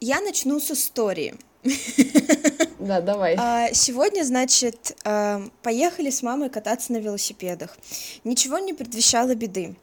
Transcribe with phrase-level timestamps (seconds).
[0.00, 1.34] Я начну с истории.
[2.78, 3.36] Да, давай.
[3.38, 4.96] А, Сегодня, значит,
[5.62, 7.78] поехали с мамой кататься на велосипедах.
[8.24, 9.76] Ничего не предвещало беды.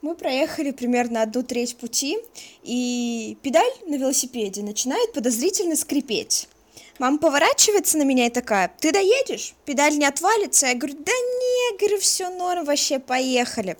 [0.00, 2.18] Мы проехали примерно одну треть пути,
[2.62, 6.48] и педаль на велосипеде начинает подозрительно скрипеть.
[6.98, 9.54] Мама поворачивается на меня и такая, ты доедешь?
[9.66, 10.68] Педаль не отвалится?
[10.68, 13.76] Я говорю, да не, говорю, все норм, вообще, поехали.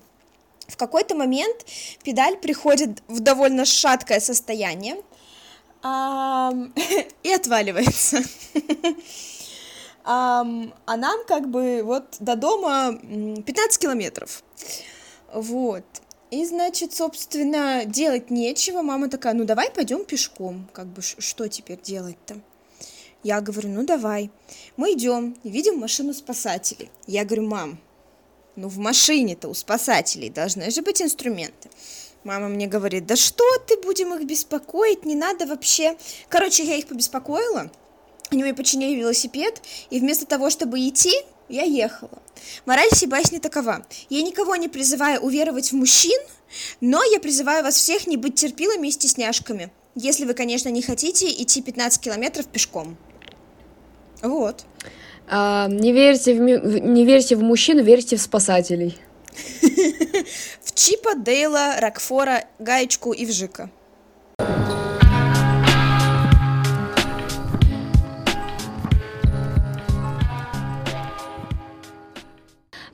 [0.68, 1.64] В какой-то момент
[2.04, 4.96] педаль приходит в довольно шаткое состояние
[7.23, 8.23] и отваливается.
[10.05, 14.42] А нам как бы вот до дома м, 15 километров.
[15.32, 15.84] Вот.
[16.30, 18.82] И, значит, собственно, делать нечего.
[18.82, 20.69] Мама такая, ну давай пойдем пешком.
[20.72, 22.41] Как бы что теперь делать-то?
[23.22, 24.30] Я говорю, ну давай.
[24.77, 26.91] Мы идем, видим машину спасателей.
[27.06, 27.78] Я говорю, мам,
[28.56, 31.69] ну в машине-то у спасателей должны же быть инструменты.
[32.24, 35.97] Мама мне говорит, да что ты, будем их беспокоить, не надо вообще.
[36.28, 37.70] Короче, я их побеспокоила,
[38.30, 41.14] они мне починили велосипед, и вместо того, чтобы идти,
[41.48, 42.22] я ехала.
[42.64, 43.84] Мораль сей басни такова.
[44.09, 46.19] Я никого не призываю уверовать в мужчин,
[46.81, 51.27] но я призываю вас всех не быть терпилами и стесняшками, если вы, конечно, не хотите
[51.31, 52.97] идти 15 километров пешком.
[54.22, 54.64] Вот.
[55.28, 58.98] А, не, верьте в, не верьте в мужчин, верьте в спасателей.
[60.62, 63.70] В Чипа, Дейла, Рокфора, Гаечку и Вжика.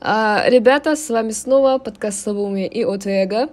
[0.00, 3.48] А, ребята, с вами снова подкаст Слабоумие и Отвега.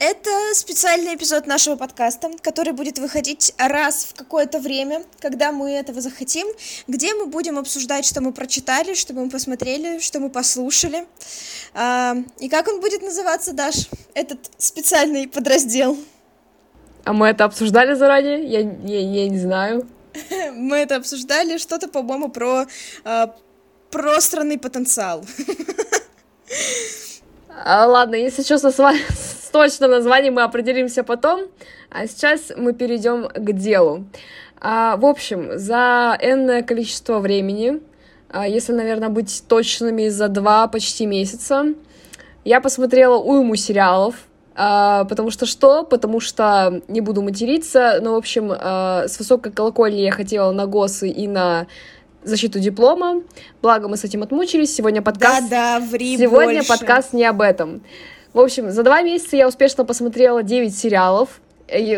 [0.00, 6.00] Это специальный эпизод нашего подкаста, который будет выходить раз в какое-то время, когда мы этого
[6.00, 6.46] захотим,
[6.88, 11.04] где мы будем обсуждать, что мы прочитали, что мы посмотрели, что мы послушали.
[11.74, 15.98] А, и как он будет называться, Даш, этот специальный подраздел?
[17.04, 18.42] А мы это обсуждали заранее?
[18.46, 19.86] Я, я, я не знаю.
[20.54, 22.66] Мы это обсуждали, что-то, по-моему, про
[23.04, 23.34] а,
[23.90, 25.26] пространный потенциал.
[27.62, 31.48] А, ладно, если честно, с, ва- с точным названием мы определимся потом.
[31.90, 34.04] А сейчас мы перейдем к делу.
[34.60, 37.80] А, в общем, за энное количество времени,
[38.28, 41.74] а, если, наверное, быть точными, за два почти месяца,
[42.44, 44.14] я посмотрела уйму сериалов.
[44.54, 45.84] А, потому что что?
[45.84, 50.66] Потому что не буду материться, но, в общем, а, с высокой колокольни я хотела на
[50.66, 51.66] ГОСы и на
[52.22, 53.22] защиту диплома.
[53.62, 54.74] Благо мы с этим отмучились.
[54.74, 55.48] Сегодня подкаст...
[55.48, 56.68] Да-да, ври Сегодня больше.
[56.68, 57.82] подкаст не об этом.
[58.32, 61.40] В общем, за два месяца я успешно посмотрела 9 сериалов.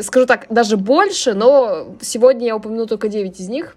[0.03, 3.77] Скажу так, даже больше, но сегодня я упомяну только 9 из них.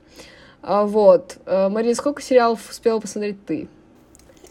[0.62, 1.38] А, Вот.
[1.46, 3.68] А, Мария, сколько сериалов успела посмотреть ты?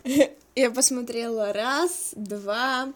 [0.54, 2.92] Я посмотрела раз, два,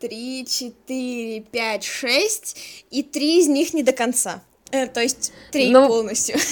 [0.00, 2.56] три, четыре, пять, шесть,
[2.90, 4.40] и три из них не до конца.
[4.70, 6.36] Э, то есть три Ну, полностью.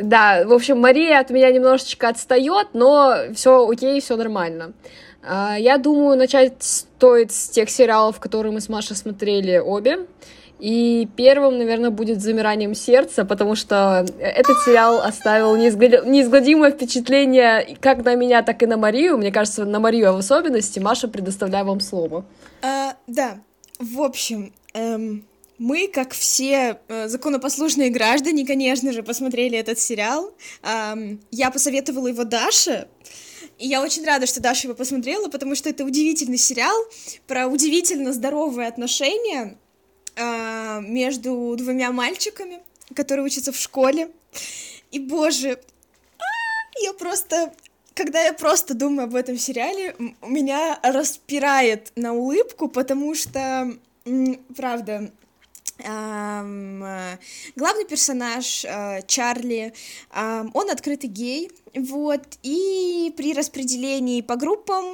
[0.00, 4.72] Да, в общем, Мария от меня немножечко отстает, но все окей, все нормально.
[5.26, 10.06] А, Я думаю, начать стоит с тех сериалов, которые мы с Машей смотрели обе.
[10.60, 18.14] И первым, наверное, будет «Замиранием сердца», потому что этот сериал оставил неизгладимое впечатление как на
[18.14, 19.18] меня, так и на Марию.
[19.18, 20.78] Мне кажется, на Марию в особенности.
[20.78, 22.24] Маша, предоставляю вам слово.
[22.62, 23.40] А, да,
[23.78, 25.26] в общем, эм,
[25.58, 30.32] мы, как все э, законопослушные граждане, конечно же, посмотрели этот сериал.
[30.62, 32.88] Ам, я посоветовала его Даше,
[33.58, 36.76] и я очень рада, что Даша его посмотрела, потому что это удивительный сериал
[37.26, 39.56] про удивительно здоровые отношения
[40.16, 42.62] а, между двумя мальчиками,
[42.94, 44.10] которые учатся в школе.
[44.90, 45.58] И, боже,
[46.18, 46.24] а,
[46.82, 47.52] я просто...
[47.94, 53.72] Когда я просто думаю об этом сериале, меня распирает на улыбку, потому что,
[54.56, 55.08] правда, э,
[55.78, 57.18] главный
[57.88, 59.74] персонаж э, Чарли,
[60.12, 64.84] он открытый гей, вот, и при распределении по группам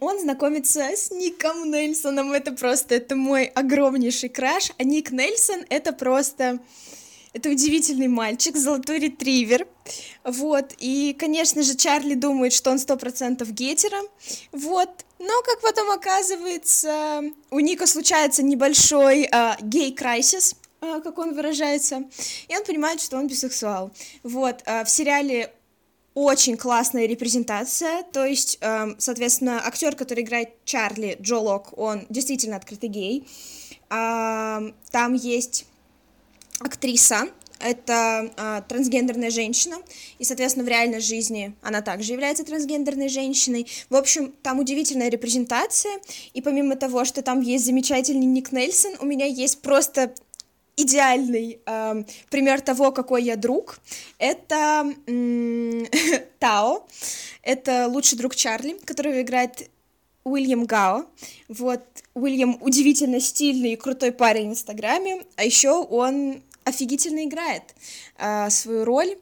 [0.00, 5.92] он знакомится с Ником Нельсоном, это просто, это мой огромнейший краш, а Ник Нельсон это
[5.92, 6.58] просто...
[7.34, 9.66] Это удивительный мальчик, золотой ретривер.
[10.22, 13.96] Вот, и, конечно же, Чарли думает, что он сто процентов гетера.
[14.52, 14.90] Вот,
[15.22, 22.04] но, как потом оказывается, у Ника случается небольшой а, гей-крайсис, а, как он выражается,
[22.48, 23.92] и он понимает, что он бисексуал.
[24.24, 25.52] Вот, а, в сериале
[26.14, 32.56] очень классная репрезентация, то есть, эм, соответственно, актер, который играет Чарли, Джо Лок, он действительно
[32.56, 33.26] открытый гей.
[33.88, 35.64] Ам, Там есть
[36.60, 37.28] актриса,
[37.62, 39.76] это а, трансгендерная женщина,
[40.18, 43.66] и, соответственно, в реальной жизни она также является трансгендерной женщиной.
[43.90, 45.92] В общем, там удивительная репрезентация,
[46.34, 50.12] и помимо того, что там есть замечательный Ник Нельсон, у меня есть просто
[50.76, 53.78] идеальный э, пример того, какой я друг,
[54.18, 54.92] это
[56.38, 56.86] Тао.
[57.42, 59.68] Это лучший друг Чарли, которого играет
[60.24, 61.06] Уильям Гао.
[61.48, 61.82] Вот,
[62.14, 67.74] Уильям удивительно стильный и крутой парень в Инстаграме, а еще он офигительно играет
[68.18, 69.16] э, свою роль.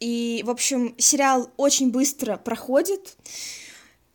[0.00, 3.16] И, в общем, сериал очень быстро проходит,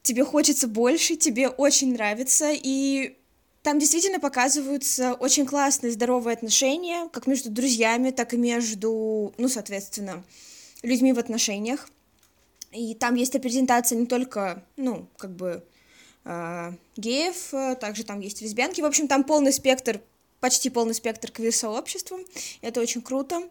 [0.01, 3.17] тебе хочется больше, тебе очень нравится, и
[3.63, 10.23] там действительно показываются очень классные здоровые отношения, как между друзьями, так и между, ну, соответственно,
[10.83, 11.89] людьми в отношениях.
[12.71, 15.63] И там есть репрезентация не только, ну, как бы
[16.25, 18.81] э, геев, также там есть лесбиянки.
[18.81, 20.01] В общем, там полный спектр,
[20.39, 22.19] почти полный спектр квир-сообщества.
[22.61, 23.41] Это очень круто.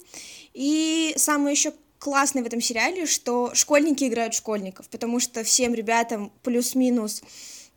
[0.55, 6.33] И самое еще классное в этом сериале, что школьники играют школьников, потому что всем ребятам
[6.43, 7.23] плюс-минус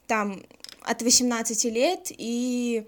[0.08, 0.44] там
[0.82, 2.86] от 18 лет, и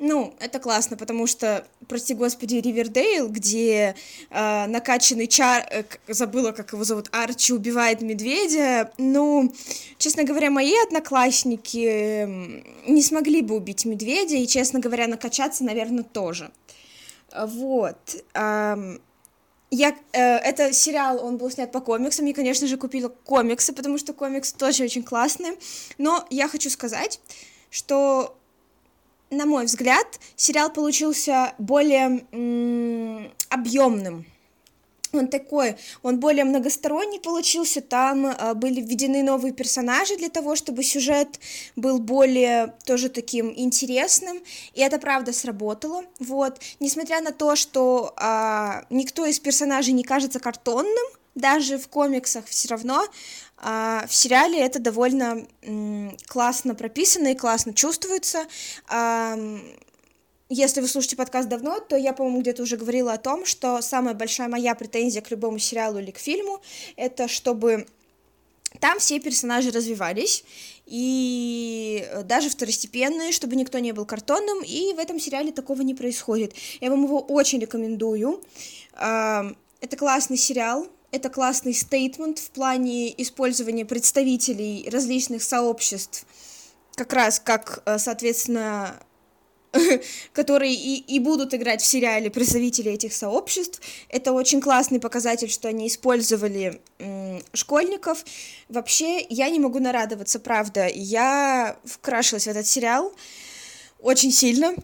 [0.00, 3.94] ну, это классно, потому что, прости господи, Ривердейл, где
[4.30, 9.52] э, накачанный чар, э, забыла, как его зовут, Арчи убивает медведя, ну,
[9.98, 12.26] честно говоря, мои одноклассники
[12.90, 16.50] не смогли бы убить медведя, и, честно говоря, накачаться, наверное, тоже.
[17.36, 18.24] Вот.
[18.32, 19.02] Эм,
[19.70, 23.98] я, э, это сериал, он был снят по комиксам, и, конечно же, купила комиксы, потому
[23.98, 25.58] что комикс тоже очень классный,
[25.98, 27.20] но я хочу сказать,
[27.68, 28.39] что,
[29.30, 30.06] на мой взгляд,
[30.36, 34.26] сериал получился более м- объемным,
[35.12, 40.84] он такой, он более многосторонний получился, там э, были введены новые персонажи для того, чтобы
[40.84, 41.40] сюжет
[41.74, 44.40] был более тоже таким интересным,
[44.74, 50.38] и это правда сработало, вот, несмотря на то, что э, никто из персонажей не кажется
[50.38, 53.04] картонным, даже в комиксах все равно
[53.60, 58.46] э, в сериале это довольно э, классно прописано и классно чувствуется,
[58.90, 59.58] э,
[60.52, 64.14] если вы слушаете подкаст давно, то я, по-моему, где-то уже говорила о том, что самая
[64.14, 66.60] большая моя претензия к любому сериалу или к фильму,
[66.96, 67.86] это чтобы
[68.80, 70.44] там все персонажи развивались,
[70.86, 76.54] и даже второстепенные, чтобы никто не был картонным, и в этом сериале такого не происходит.
[76.80, 78.42] Я вам его очень рекомендую.
[78.92, 86.24] Это классный сериал, это классный стейтмент в плане использования представителей различных сообществ,
[86.94, 88.96] как раз как, э, соответственно,
[90.32, 93.80] которые и, и будут играть в сериале представители этих сообществ.
[94.08, 96.80] Это очень классный показатель, что они использовали
[97.52, 98.24] школьников.
[98.68, 100.88] Вообще, я не могу нарадоваться, правда.
[100.92, 103.12] Я вкрашилась в этот сериал
[104.00, 104.74] очень сильно.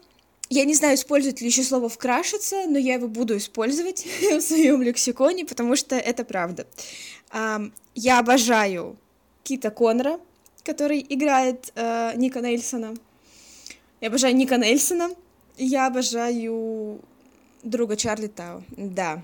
[0.48, 4.82] Я не знаю, используют ли еще слово «вкрашиться», но я его буду использовать в своем
[4.82, 6.66] лексиконе, потому что это правда.
[7.94, 8.96] Я обожаю
[9.43, 10.20] Кита Коннора,
[10.64, 12.94] который играет э, Ника Нельсона.
[14.00, 15.10] Я обожаю Ника Нельсона.
[15.56, 17.00] Я обожаю
[17.62, 18.62] друга Чарли Тау.
[18.76, 19.22] Да.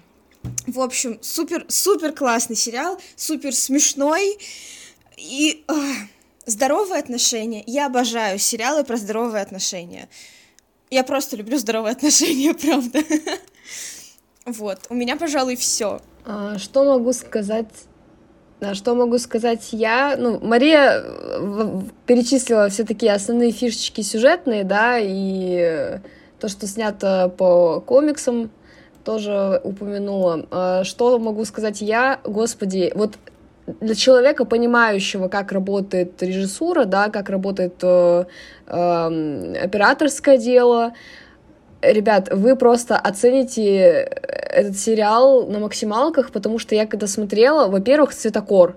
[0.66, 4.38] В общем, супер, супер классный сериал, супер смешной
[5.16, 5.72] и э,
[6.46, 7.62] здоровые отношения.
[7.66, 10.08] Я обожаю сериалы про здоровые отношения.
[10.92, 12.98] Я просто люблю здоровые отношения, правда.
[14.44, 16.02] Вот, у меня, пожалуй, все.
[16.26, 17.66] А, что могу сказать
[18.74, 20.16] что могу сказать я?
[20.16, 25.98] Ну, Мария э, перечислила все такие основные фишечки сюжетные, да, и
[26.38, 28.52] то, что снято по комиксам,
[29.02, 30.46] тоже упомянула.
[30.50, 32.20] А что могу сказать я?
[32.22, 33.14] Господи, вот
[33.66, 38.24] для человека, понимающего, как работает режиссура, да, как работает э,
[38.66, 40.92] э, операторское дело,
[41.81, 44.08] ребят, вы просто оцените
[44.50, 48.76] этот сериал на максималках, потому что я когда смотрела, во-первых, цветокор.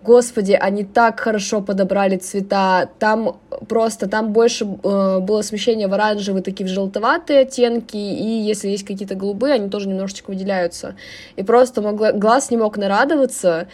[0.00, 2.88] Господи, они так хорошо подобрали цвета.
[3.00, 8.68] Там просто, там больше э, было смещение в оранжевые, такие в желтоватые оттенки, и если
[8.68, 10.94] есть какие-то голубые, они тоже немножечко выделяются.
[11.34, 13.66] И просто могла, глаз не мог нарадоваться,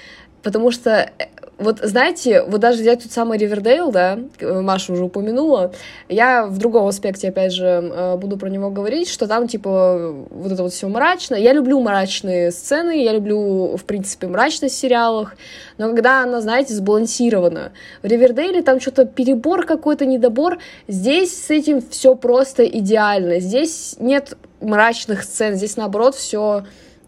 [0.44, 1.10] потому что
[1.58, 5.72] вот знаете, вот даже взять тот самый Ривердейл, да, Маша уже упомянула,
[6.08, 10.52] я в другом аспекте, опять же, э, буду про него говорить, что там, типа, вот
[10.52, 11.36] это вот все мрачно.
[11.36, 15.36] Я люблю мрачные сцены, я люблю, в принципе, мрачность в сериалах,
[15.78, 17.72] но когда она, знаете, сбалансирована.
[18.02, 20.58] В Ривердейле там что-то перебор какой-то, недобор.
[20.88, 23.38] Здесь с этим все просто идеально.
[23.38, 26.64] Здесь нет мрачных сцен, здесь, наоборот, все Э,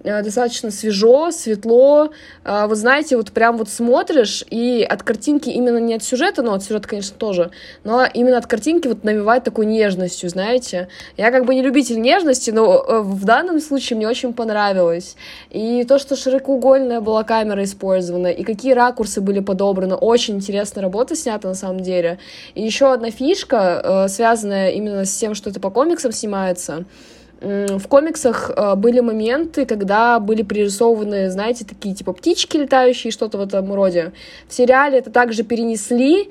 [0.06, 2.10] достаточно свежо, светло.
[2.44, 6.54] Э, вы знаете, вот прям вот смотришь, и от картинки именно не от сюжета, но
[6.54, 7.50] от сюжета, конечно, тоже,
[7.84, 10.88] но именно от картинки вот навевает такой нежностью, знаете.
[11.16, 15.16] Я как бы не любитель нежности, но э, в данном случае мне очень понравилось.
[15.50, 21.16] И то, что широкоугольная была камера использована, и какие ракурсы были подобраны, очень интересная работа
[21.16, 22.18] снята на самом деле.
[22.54, 26.84] И еще одна фишка, связанная именно с тем, что это по комиксам снимается—
[27.40, 33.42] В комиксах э, были моменты, когда были пририсованы, знаете, такие типа птички летающие, что-то в
[33.42, 34.12] этом роде.
[34.48, 36.30] В сериале это также перенесли,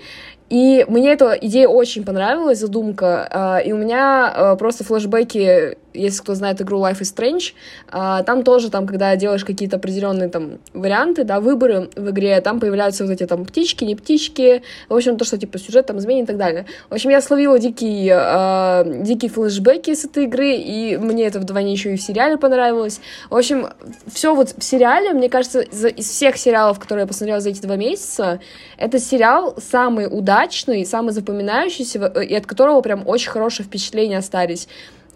[0.50, 3.28] и мне эта идея очень понравилась, задумка.
[3.32, 7.54] А, и у меня а, просто флешбеки, если кто знает игру Life is Strange,
[7.90, 12.60] а, там тоже, там, когда делаешь какие-то определенные там варианты, да, выборы в игре, там
[12.60, 16.26] появляются вот эти там птички, не птички, в общем, то, что типа сюжет там изменит
[16.26, 16.66] и так далее.
[16.90, 21.94] В общем, я словила дикие, дикие флешбеки с этой игры, и мне это вдвойне еще
[21.94, 23.00] и в сериале понравилось.
[23.30, 23.68] В общем,
[24.12, 27.76] все вот в сериале, мне кажется, из всех сериалов, которые я посмотрела за эти два
[27.76, 28.40] месяца,
[28.78, 34.68] это сериал самый удачный самый запоминающийся, и от которого прям очень хорошее впечатление остались.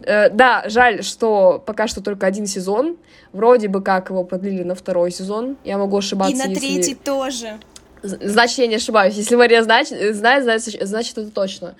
[0.03, 2.97] Э, да, жаль, что пока что только один сезон.
[3.33, 5.57] Вроде бы как его продлили на второй сезон.
[5.63, 6.33] Я могу ошибаться.
[6.33, 6.59] И на если...
[6.59, 7.59] третий тоже.
[8.01, 9.15] Значит, я не ошибаюсь.
[9.15, 11.75] Если Мария знает, знает, значит, значит это точно.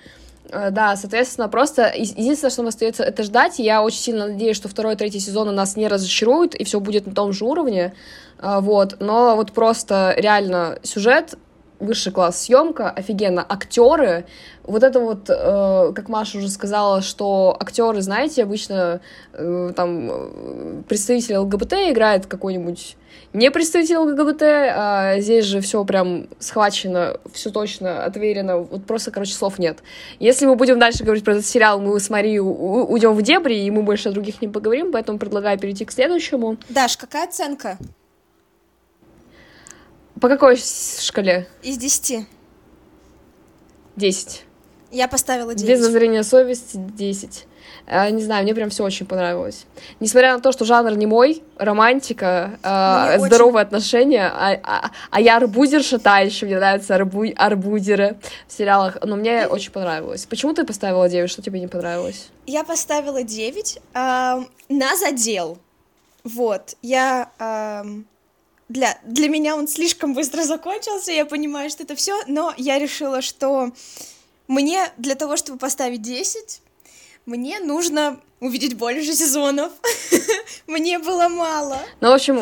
[0.50, 3.58] Э, да, соответственно, просто единственное, что нам остается, это ждать.
[3.58, 7.06] Я очень сильно надеюсь, что второй и третий сезон нас не разочаруют, и все будет
[7.06, 7.94] на том же уровне.
[8.42, 8.96] Вот.
[9.00, 11.34] Но вот просто реально сюжет
[11.80, 14.26] высший класс съемка, офигенно, актеры,
[14.64, 19.00] вот это вот, э, как Маша уже сказала, что актеры, знаете, обычно
[19.32, 22.96] э, там э, представитель ЛГБТ играет какой-нибудь
[23.32, 29.34] не представитель ЛГБТ, а здесь же все прям схвачено, все точно отверено, вот просто, короче,
[29.34, 29.78] слов нет.
[30.18, 33.70] Если мы будем дальше говорить про этот сериал, мы с Марией уйдем в дебри, и
[33.70, 36.56] мы больше о других не поговорим, поэтому предлагаю перейти к следующему.
[36.68, 37.78] Даш, какая оценка?
[40.20, 41.48] По какой шкале?
[41.62, 42.26] Из десяти.
[43.96, 44.44] Десять.
[44.90, 45.70] Я поставила 9.
[45.70, 47.46] Без зазрения совести 10.
[47.86, 49.66] А, не знаю, мне прям все очень понравилось.
[50.00, 53.66] Несмотря на то, что жанр не мой, романтика, э, здоровые очень...
[53.66, 57.24] отношения, а, а, а я арбузерша та еще, мне нравятся арбу...
[57.36, 60.26] арбузеры в сериалах, но мне очень понравилось.
[60.26, 62.28] Почему ты поставила 9, что тебе не понравилось?
[62.46, 65.58] Я поставила 9 э, на задел.
[66.24, 67.30] Вот, я...
[67.38, 67.84] Э,
[68.70, 73.20] для, для меня он слишком быстро закончился, я понимаю, что это все, но я решила,
[73.20, 73.72] что
[74.46, 76.62] мне для того, чтобы поставить 10,
[77.26, 79.72] мне нужно увидеть больше сезонов.
[80.68, 81.78] мне было мало.
[82.00, 82.40] Ну, в общем,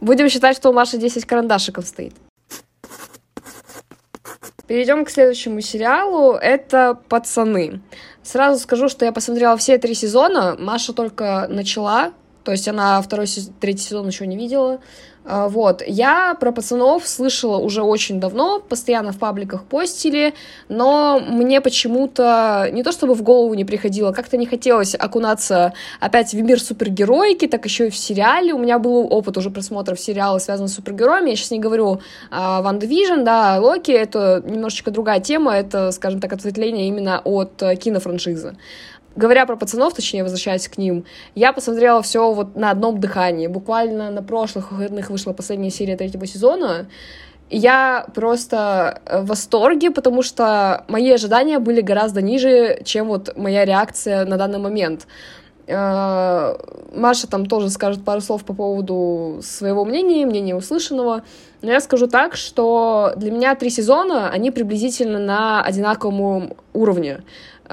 [0.00, 2.14] будем считать, что у Маши 10 карандашиков стоит.
[4.66, 6.32] Перейдем к следующему сериалу.
[6.32, 7.80] Это «Пацаны».
[8.24, 10.56] Сразу скажу, что я посмотрела все три сезона.
[10.58, 12.12] Маша только начала,
[12.44, 13.26] то есть она второй,
[13.60, 14.80] третий сезон еще не видела.
[15.24, 20.34] А, вот, я про пацанов слышала уже очень давно, постоянно в пабликах постили,
[20.68, 26.32] но мне почему-то не то чтобы в голову не приходило, как-то не хотелось окунаться опять
[26.32, 28.52] в мир супергероики, так еще и в сериале.
[28.52, 31.30] У меня был опыт уже просмотров сериала, связанных с супергероями.
[31.30, 32.00] Я сейчас не говорю
[32.30, 37.62] о Ван Division, да, Локи, это немножечко другая тема, это, скажем так, ответвление именно от
[37.62, 38.56] э, кинофраншизы
[39.16, 41.04] говоря про пацанов, точнее, возвращаясь к ним,
[41.34, 43.46] я посмотрела все вот на одном дыхании.
[43.46, 46.86] Буквально на прошлых выходных вышла последняя серия третьего сезона.
[47.50, 53.64] И я просто в восторге, потому что мои ожидания были гораздо ниже, чем вот моя
[53.64, 55.06] реакция на данный момент.
[55.66, 56.56] Э,
[56.94, 61.22] Маша там тоже скажет пару слов по поводу своего мнения, мнения услышанного.
[61.62, 67.22] Но я скажу так, что для меня три сезона, они приблизительно на одинаковом уровне.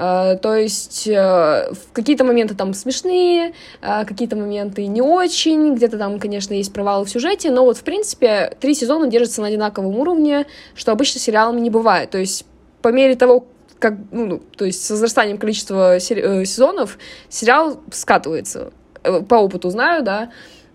[0.00, 3.52] Uh, то есть uh, какие-то моменты там смешные,
[3.82, 7.82] uh, какие-то моменты не очень, где-то там, конечно, есть провалы в сюжете, но вот, в
[7.82, 12.08] принципе, три сезона держатся на одинаковом уровне, что обычно сериалами не бывает.
[12.08, 12.46] То есть
[12.80, 13.44] по мере того,
[13.78, 16.96] как, ну, ну то есть с возрастанием количества э, сезонов
[17.28, 18.72] сериал скатывается.
[19.02, 20.30] Э, по опыту знаю, да,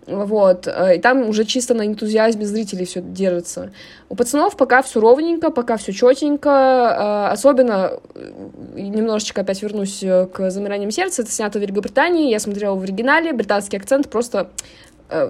[0.06, 3.72] вот, э, и там уже чисто на энтузиазме зрителей все держится.
[4.08, 8.30] У пацанов пока все ровненько, пока все четенько, э, особенно, э,
[8.76, 13.76] немножечко опять вернусь к замираниям сердца, это снято в Великобритании, я смотрела в оригинале, британский
[13.76, 14.50] акцент просто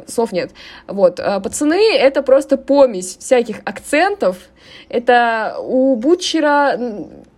[0.07, 0.53] слов нет.
[0.87, 4.39] Вот, пацаны— это просто помесь всяких акцентов,
[4.89, 6.79] это у Бутчера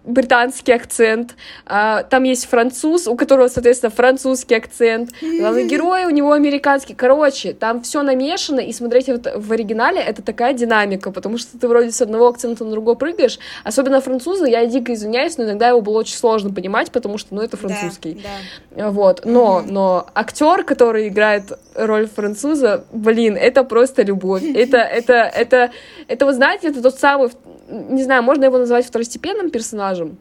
[0.08, 1.36] британский акцент,
[1.66, 6.94] а, там есть француз, у которого, соответственно, французский акцент, главный герой у него американский.
[6.94, 11.68] Короче, там все намешано, и смотреть вот в оригинале это такая динамика, потому что ты
[11.68, 15.82] вроде с одного акцента на другой прыгаешь, особенно французы, я дико извиняюсь, но иногда его
[15.82, 18.14] было очень сложно понимать, потому что, ну, это французский.
[18.14, 18.28] Да,
[18.76, 18.90] да.
[18.90, 25.70] Вот, но, но актер, который играет роль француза, блин, это просто любовь, это, это, это,
[26.06, 27.30] это, вы знаете, это тот самый,
[27.68, 30.16] не знаю, можно его назвать второстепенным персонажем,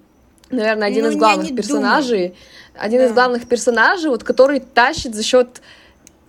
[0.49, 2.35] наверное, один ну, из главных персонажей, думаю.
[2.75, 3.05] один да.
[3.05, 5.61] из главных персонажей, вот который тащит за счет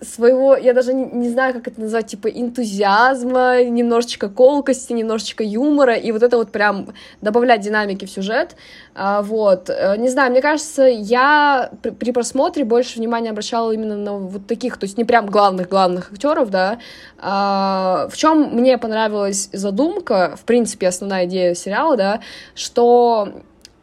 [0.01, 5.95] своего, я даже не, не знаю, как это назвать, типа энтузиазма, немножечко колкости, немножечко юмора,
[5.95, 6.89] и вот это вот прям
[7.21, 8.57] добавлять динамики в сюжет,
[8.95, 13.97] а, вот, э, не знаю, мне кажется, я при, при просмотре больше внимания обращала именно
[13.97, 16.79] на вот таких, то есть не прям главных-главных актеров, да,
[17.19, 22.21] а, в чем мне понравилась задумка, в принципе, основная идея сериала, да,
[22.55, 23.33] что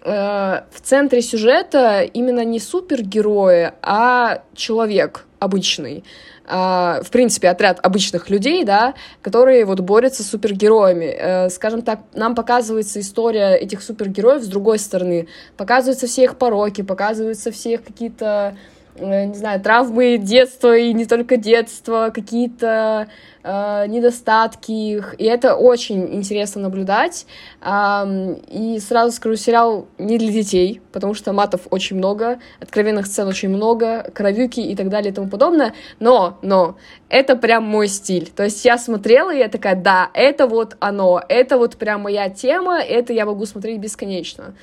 [0.05, 6.03] в центре сюжета именно не супергерои, а человек, обычный,
[6.47, 8.93] Uh, в принципе, отряд обычных людей, да,
[9.23, 11.05] которые вот борются с супергероями.
[11.05, 15.27] Uh, скажем так, нам показывается история этих супергероев с другой стороны.
[15.57, 21.05] Показываются все их пороки, показываются все их какие-то Э, не знаю, травмы детства и не
[21.05, 23.07] только детства, какие-то
[23.43, 27.25] э, недостатки их, и это очень интересно наблюдать.
[27.61, 33.27] Э, и сразу скажу, сериал не для детей, потому что матов очень много, откровенных сцен
[33.27, 36.77] очень много, кровюки и так далее и тому подобное, но, но,
[37.09, 38.29] это прям мой стиль.
[38.35, 42.29] То есть я смотрела, и я такая, да, это вот оно, это вот прям моя
[42.29, 44.55] тема, это я могу смотреть бесконечно.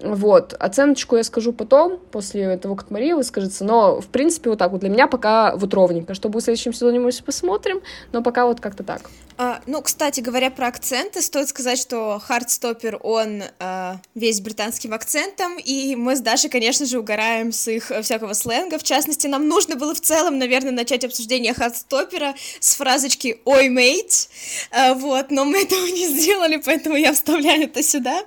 [0.00, 4.70] Вот, оценочку я скажу потом, после того, как Мария выскажется, но, в принципе, вот так
[4.70, 6.14] вот для меня пока вот ровненько.
[6.14, 7.80] Что будет в следующем сезоне, мы посмотрим,
[8.12, 9.10] но пока вот как-то так.
[9.38, 15.58] А, ну, кстати, говоря про акценты, стоит сказать, что Хардстоппер, он а, весь британским акцентом,
[15.58, 18.78] и мы с Дашей, конечно же, угораем с их всякого сленга.
[18.78, 24.28] В частности, нам нужно было в целом, наверное, начать обсуждение Хардстоппера с фразочки «Ой, мейт»,
[24.70, 28.22] а, вот, но мы этого не сделали, поэтому я вставляю это сюда.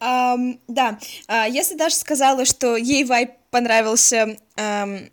[0.00, 5.10] Um, да, uh, если Даша сказала, что ей вайп понравился um,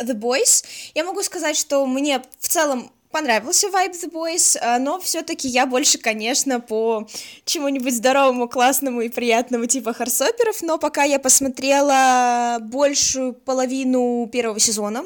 [0.00, 4.98] The Boys, я могу сказать, что мне в целом понравился вайп The Boys, uh, но
[4.98, 7.06] все-таки я больше, конечно, по
[7.44, 15.04] чему-нибудь здоровому, классному и приятному типа Харсоперов, но пока я посмотрела большую половину первого сезона,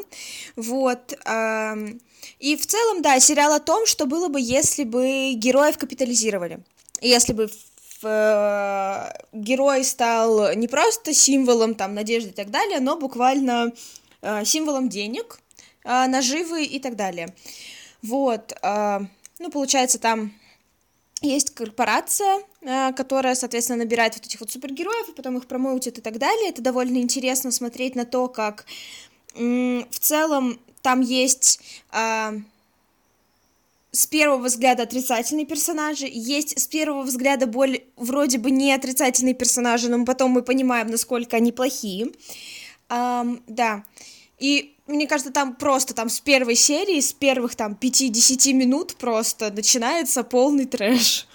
[0.57, 1.13] вот,
[2.39, 6.61] и в целом, да, сериал о том, что было бы, если бы героев капитализировали,
[7.01, 7.51] если бы
[8.05, 13.73] э, герой стал не просто символом там надежды и так далее, но буквально
[14.23, 15.39] э, символом денег,
[15.85, 17.35] э, наживы и так далее.
[18.03, 19.01] Вот, э,
[19.39, 20.33] ну, получается, там
[21.21, 26.01] есть корпорация, э, которая, соответственно, набирает вот этих вот супергероев, и потом их промоутит и
[26.01, 26.51] так далее.
[26.51, 28.67] Это довольно интересно смотреть на то, как
[29.35, 31.61] в целом там есть
[31.93, 32.41] э,
[33.91, 39.89] с первого взгляда отрицательные персонажи, есть с первого взгляда более, вроде бы не отрицательные персонажи,
[39.89, 42.13] но потом мы понимаем, насколько они плохие.
[42.89, 43.85] Um, да.
[44.39, 49.51] И мне кажется, там просто там с первой серии, с первых там 5-10 минут просто
[49.51, 51.27] начинается полный трэш.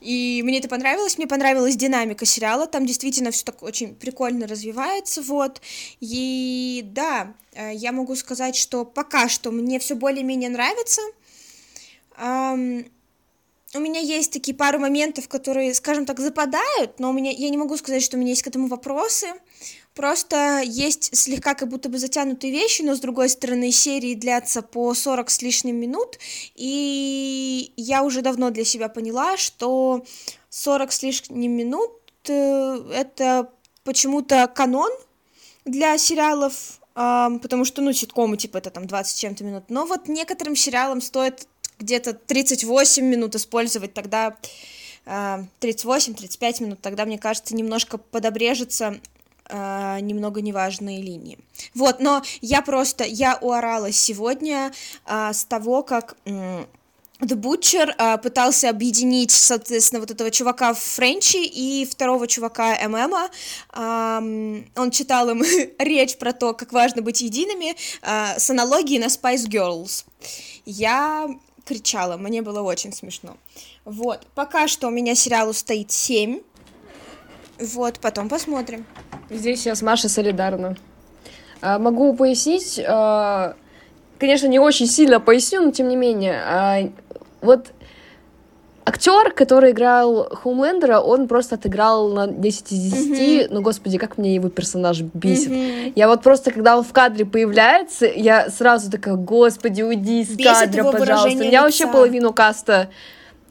[0.00, 5.20] И мне это понравилось, мне понравилась динамика сериала, там действительно все так очень прикольно развивается,
[5.20, 5.60] вот.
[6.00, 11.02] И да, э, я могу сказать, что пока что мне все более-менее нравится,
[13.72, 17.56] у меня есть такие пару моментов, которые, скажем так, западают, но у меня, я не
[17.56, 19.28] могу сказать, что у меня есть к этому вопросы.
[19.94, 24.94] Просто есть слегка как будто бы затянутые вещи, но с другой стороны серии длятся по
[24.94, 26.18] 40 с лишним минут,
[26.54, 30.04] и я уже давно для себя поняла, что
[30.48, 31.92] 40 с лишним минут
[32.28, 33.50] э, это
[33.84, 34.90] почему-то канон
[35.64, 40.56] для сериалов, потому что, ну, ситкомы, типа, это там 20 чем-то минут, но вот некоторым
[40.56, 41.46] сериалам стоит
[41.80, 44.36] где-то 38 минут использовать, тогда
[45.06, 49.00] 38-35 э, минут, тогда, мне кажется, немножко подобрежется
[49.48, 51.38] э, немного неважные линии.
[51.74, 54.72] Вот, но я просто, я уорала сегодня
[55.06, 56.16] э, с того, как...
[57.20, 63.28] The Butcher uh, пытался объединить, соответственно, вот этого чувака в Френчи и второго чувака ММа.
[63.74, 65.42] Um, он читал им
[65.78, 70.06] речь про то, как важно быть едиными, uh, с аналогией на Spice Girls.
[70.64, 71.28] Я
[71.64, 73.36] кричала, мне было очень смешно.
[73.84, 76.40] Вот, пока что у меня сериалу стоит 7.
[77.58, 78.86] Вот, потом посмотрим.
[79.28, 80.76] Здесь я с Машей солидарна.
[81.60, 83.54] А, могу пояснить, а,
[84.18, 86.42] конечно, не очень сильно поясню, но тем не менее.
[86.44, 86.90] А,
[87.40, 87.72] вот
[89.00, 93.10] актер, который играл Хоумлендера, он просто отыграл на 10 из 10.
[93.10, 93.48] Mm-hmm.
[93.50, 95.50] Ну, господи, как мне его персонаж бесит.
[95.50, 95.92] Mm-hmm.
[95.96, 100.52] Я вот просто, когда он в кадре появляется, я сразу такая, господи, уйди из бесит
[100.52, 101.30] кадра, пожалуйста.
[101.30, 101.62] У меня лица.
[101.62, 102.90] вообще половину каста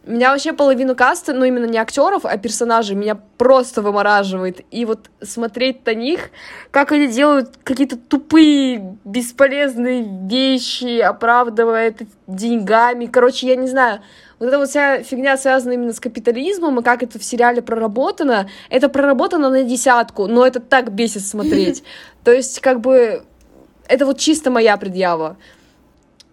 [0.06, 4.62] меня вообще половину каста, ну именно не актеров, а персонажей, меня просто вымораживает.
[4.72, 6.32] И вот смотреть на них,
[6.72, 13.06] как они делают какие-то тупые, бесполезные вещи, оправдывая это деньгами.
[13.06, 14.02] Короче, я не знаю,
[14.40, 18.50] вот эта вот вся фигня связана именно с капитализмом, и как это в сериале проработано,
[18.70, 21.84] это проработано на десятку, но это так бесит смотреть.
[22.24, 23.24] То есть, как бы,
[23.88, 25.38] это вот чисто моя предъява.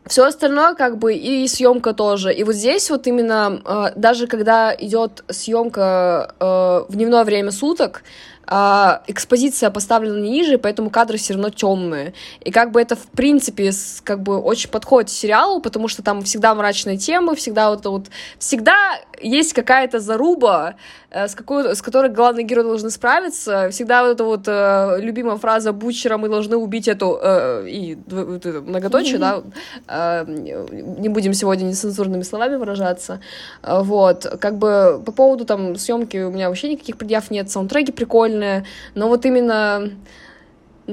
[0.07, 2.33] Все остальное, как бы, и съемка тоже.
[2.33, 6.45] И вот здесь вот именно, э, даже когда идет съемка э,
[6.89, 8.03] в дневное время суток,
[8.49, 12.15] а, экспозиция поставлена ниже, поэтому кадры все равно темные.
[12.41, 16.23] И как бы это, в принципе, с, как бы очень подходит сериалу, потому что там
[16.23, 18.07] всегда мрачные темы, всегда вот, вот
[18.39, 18.77] всегда
[19.21, 20.75] есть какая-то заруба,
[21.11, 23.69] э, с, какой, с которой главный герой должен справиться.
[23.71, 28.47] Всегда вот эта вот э, любимая фраза «Бучера мы должны убить эту...» э, и вот
[28.47, 29.43] это многоточие, да,
[29.89, 33.21] э, не будем сегодня нецензурными словами выражаться.
[33.63, 37.93] Э, вот, как бы по поводу там съемки у меня вообще никаких предъяв нет, саундтреки
[37.93, 39.91] прикольные, но вот именно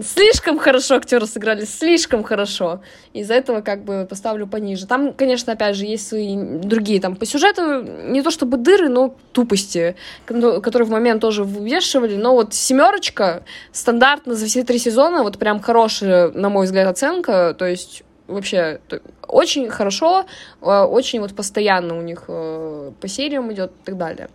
[0.01, 2.81] слишком хорошо актеры сыграли, слишком хорошо.
[3.13, 4.87] Из-за этого как бы поставлю пониже.
[4.87, 9.15] Там, конечно, опять же, есть свои другие там по сюжету, не то чтобы дыры, но
[9.31, 12.15] тупости, которые в момент тоже вывешивали.
[12.15, 17.55] Но вот семерочка стандартно за все три сезона, вот прям хорошая, на мой взгляд, оценка.
[17.57, 18.79] То есть вообще
[19.27, 20.25] очень хорошо,
[20.61, 24.29] э, очень вот постоянно у них э, по сериям идет и так далее.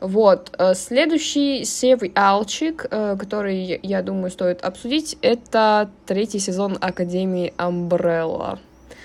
[0.00, 0.50] Вот.
[0.58, 8.58] Э, следующий сериалчик, э, который, я думаю, стоит обсудить, это третий сезон Академии Амбрелла.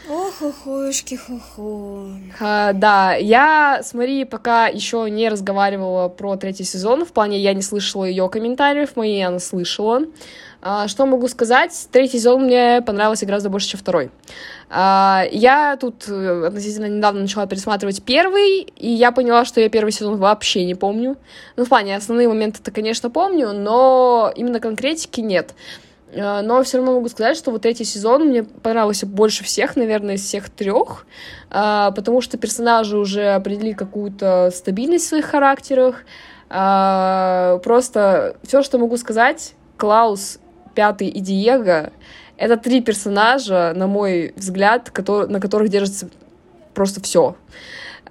[0.07, 2.19] Ох, охушки, хохо.
[2.39, 7.53] А, да, я с Марией пока еще не разговаривала про третий сезон, в плане я
[7.53, 10.01] не слышала ее комментариев, мои она слышала.
[10.67, 11.87] А, что могу сказать?
[11.91, 14.09] Третий сезон мне понравился гораздо больше, чем второй.
[14.67, 19.91] А, я тут э, относительно недавно начала пересматривать первый, и я поняла, что я первый
[19.91, 21.17] сезон вообще не помню.
[21.55, 25.53] Ну, в плане, основные моменты-то, конечно, помню, но именно конкретики нет.
[26.17, 30.15] А, но все равно могу сказать, что вот третий сезон мне понравился больше всех, наверное,
[30.15, 31.05] из всех трех,
[31.47, 36.05] потому что персонажи уже определили какую-то стабильность в своих характерах.
[36.47, 40.39] Просто все, что могу сказать, Клаус
[40.75, 41.91] Пятый и Диего—
[42.37, 46.09] это три персонажа, на мой взгляд, на которых держится
[46.73, 47.35] просто все.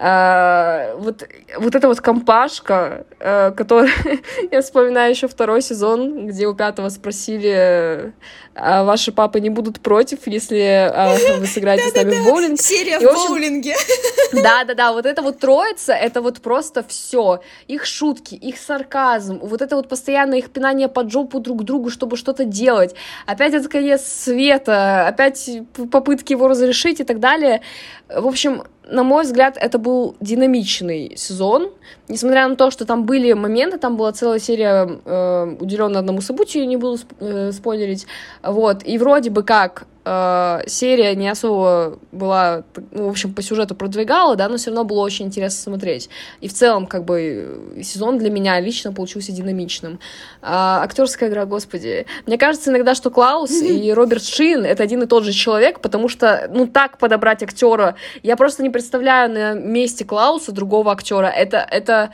[0.06, 3.90] А, вот, вот эта вот компашка, а, которая...
[4.50, 8.12] я вспоминаю еще второй сезон, где у пятого спросили,
[8.54, 12.60] а ваши папы не будут против, если а, вы сыграете с нами в боулинг.
[12.60, 13.76] Серия в боулинге.
[14.34, 17.40] Да-да-да, вот это вот троица, это вот просто все.
[17.66, 22.18] Их шутки, их сарказм, вот это вот постоянное их пинание под жопу друг другу, чтобы
[22.18, 22.94] что-то делать.
[23.24, 25.48] Опять это конец света, опять
[25.90, 27.62] попытки его разрешить и так далее.
[28.10, 31.70] В общем, на мой взгляд, это был динамичный сезон.
[32.08, 36.66] Несмотря на то, что там были моменты, там была целая серия э, уделенная одному событию,
[36.66, 38.06] не буду сп- э, спойлерить.
[38.42, 38.82] Вот.
[38.84, 44.36] И вроде бы как э, серия не особо была, ну, в общем, по сюжету продвигала,
[44.36, 46.08] да, но все равно было очень интересно смотреть.
[46.40, 49.98] И в целом, как бы, сезон для меня лично получился динамичным.
[50.42, 52.06] А, актерская игра, господи.
[52.26, 56.08] Мне кажется иногда, что Клаус и Роберт Шин— это один и тот же человек, потому
[56.08, 61.26] что, ну, так подобрать актера, я просто не представляю на месте Клауса другого актера.
[61.26, 62.10] Это, это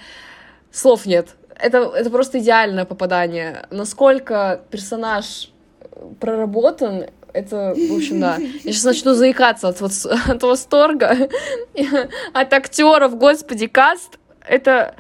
[0.70, 1.29] слов нет.
[1.59, 3.66] Это, это просто идеальное попадание.
[3.70, 5.50] Насколько персонаж
[6.18, 8.37] проработан, это, в общем, да.
[8.37, 9.93] Я сейчас начну заикаться от, вот,
[10.29, 11.29] от восторга,
[12.33, 14.19] от актеров, господи, каст.
[14.47, 14.95] Это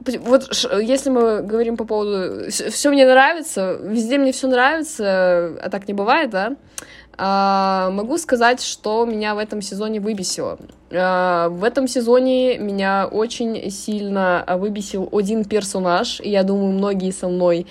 [0.00, 0.48] вот
[0.80, 5.94] если мы говорим по поводу все мне нравится, везде мне все нравится, а так не
[5.94, 6.56] бывает, да.
[7.22, 10.58] А, могу сказать, что меня в этом сезоне выбесило.
[10.90, 17.28] А, в этом сезоне меня очень сильно выбесил один персонаж, и я думаю, многие со
[17.28, 17.66] мной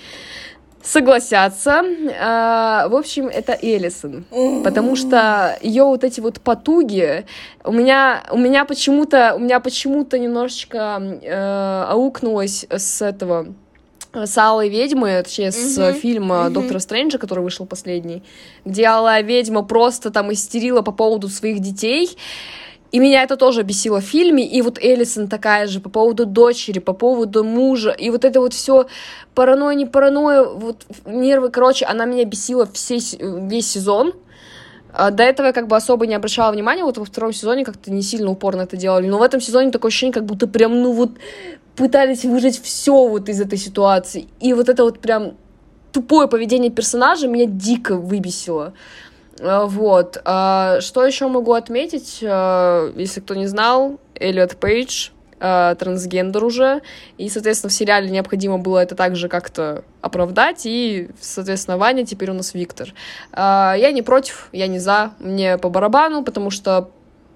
[0.82, 1.82] согласятся.
[2.20, 4.24] А, в общем, это Элисон.
[4.64, 7.26] Потому что ее вот эти вот потуги,
[7.64, 13.48] у меня, у меня почему-то, у меня почему-то немножечко э, аукнулось с этого
[14.12, 15.92] с Алой Ведьмы, точнее, с mm-hmm.
[16.00, 16.50] фильма mm-hmm.
[16.50, 18.24] Доктора Стрэнджа, который вышел последний,
[18.64, 22.16] где Алая Ведьма просто там истерила по поводу своих детей,
[22.92, 26.78] и меня это тоже бесило в фильме, и вот Элисон такая же по поводу дочери,
[26.78, 28.86] по поводу мужа, и вот это вот все
[29.34, 34.12] паранойя, не паранойя, вот нервы, короче, она меня бесила все, весь сезон.
[34.92, 37.92] А до этого я как бы особо не обращала внимания, вот во втором сезоне как-то
[37.92, 40.92] не сильно упорно это делали, но в этом сезоне такое ощущение, как будто прям, ну
[40.92, 41.12] вот,
[41.76, 45.34] пытались выжить все вот из этой ситуации, и вот это вот прям
[45.92, 48.74] тупое поведение персонажа меня дико выбесило.
[49.42, 50.20] А, вот.
[50.24, 56.82] А, что еще могу отметить, а, если кто не знал, Эллиот Пейдж, трансгендер уже,
[57.16, 62.34] и, соответственно, в сериале необходимо было это также как-то оправдать, и, соответственно, Ваня теперь у
[62.34, 62.92] нас Виктор.
[63.34, 66.90] Я не против, я не за, мне по барабану, потому что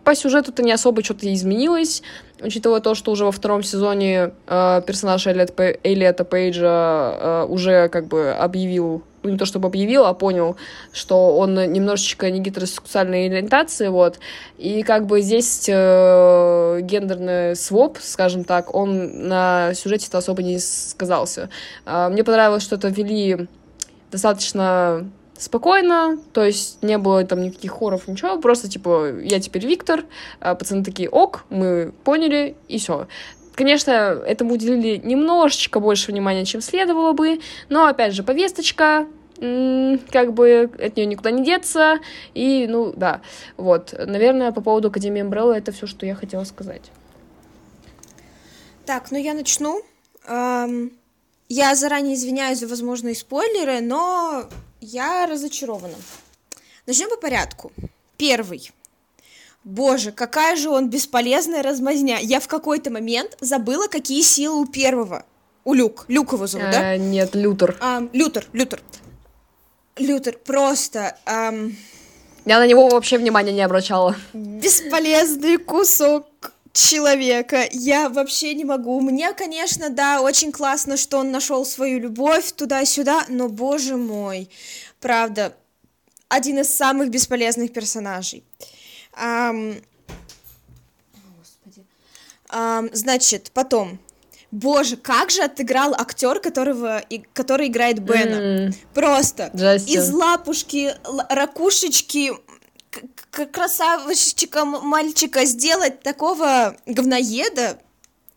[0.05, 2.03] по сюжету-то не особо что-то изменилось,
[2.41, 8.33] учитывая то, что уже во втором сезоне э, персонаж Эллиота Пейджа э, уже как бы
[8.33, 10.57] объявил не то чтобы объявил, а понял,
[10.93, 14.19] что он немножечко не гетеросексуальной ориентации, вот,
[14.59, 21.51] и как бы здесь э, гендерный своп, скажем так, он на сюжете-то особо не сказался.
[21.87, 23.49] Э, мне понравилось, что это вели
[24.11, 30.05] достаточно спокойно, то есть не было там никаких хоров, ничего, просто типа я теперь Виктор,
[30.41, 33.07] а пацаны такие ок, мы поняли, и все.
[33.55, 33.91] Конечно,
[34.27, 40.97] этому уделили немножечко больше внимания, чем следовало бы, но, опять же, повесточка, как бы от
[40.97, 41.99] нее никуда не деться,
[42.35, 43.21] и, ну, да,
[43.57, 46.83] вот, наверное, по поводу Академии Umbrella это все, что я хотела сказать.
[48.87, 49.83] Так, ну я начну.
[50.27, 54.49] Я заранее извиняюсь за возможные спойлеры, но
[54.81, 55.97] я разочарована.
[56.87, 57.73] Начнем по порядку.
[58.17, 58.71] Первый.
[59.65, 62.19] Боже, какая же он бесполезная размазня.
[62.21, 65.25] Я в какой-то момент забыла, какие силы у первого.
[65.65, 66.05] У Люк.
[66.09, 66.95] Люк его зовут, да?
[66.95, 67.77] Э, нет, Лютер.
[67.81, 68.83] А, Лютер, Лютер.
[69.97, 71.17] Лютер, просто...
[71.27, 74.17] Я на него вообще внимания не обращала.
[74.35, 76.27] Бесполезный кусок
[76.75, 77.67] человека.
[77.73, 79.01] Я вообще не могу.
[79.01, 84.51] Мне, конечно, да, очень классно, что он нашел свою любовь туда-сюда, но, боже мой,
[85.01, 85.55] правда,
[86.29, 88.45] один из самых бесполезных персонажей.
[91.39, 91.85] Господи.
[92.93, 93.99] Значит, потом.
[94.51, 98.69] Боже, как же отыграл актер, которого, и, который играет Бена.
[98.69, 98.75] Mm.
[98.95, 99.51] Просто.
[99.53, 99.99] Джастин.
[99.99, 100.95] Из лапушки,
[101.29, 102.33] ракушечки,
[103.51, 107.81] красавчика мальчика сделать такого говноеда,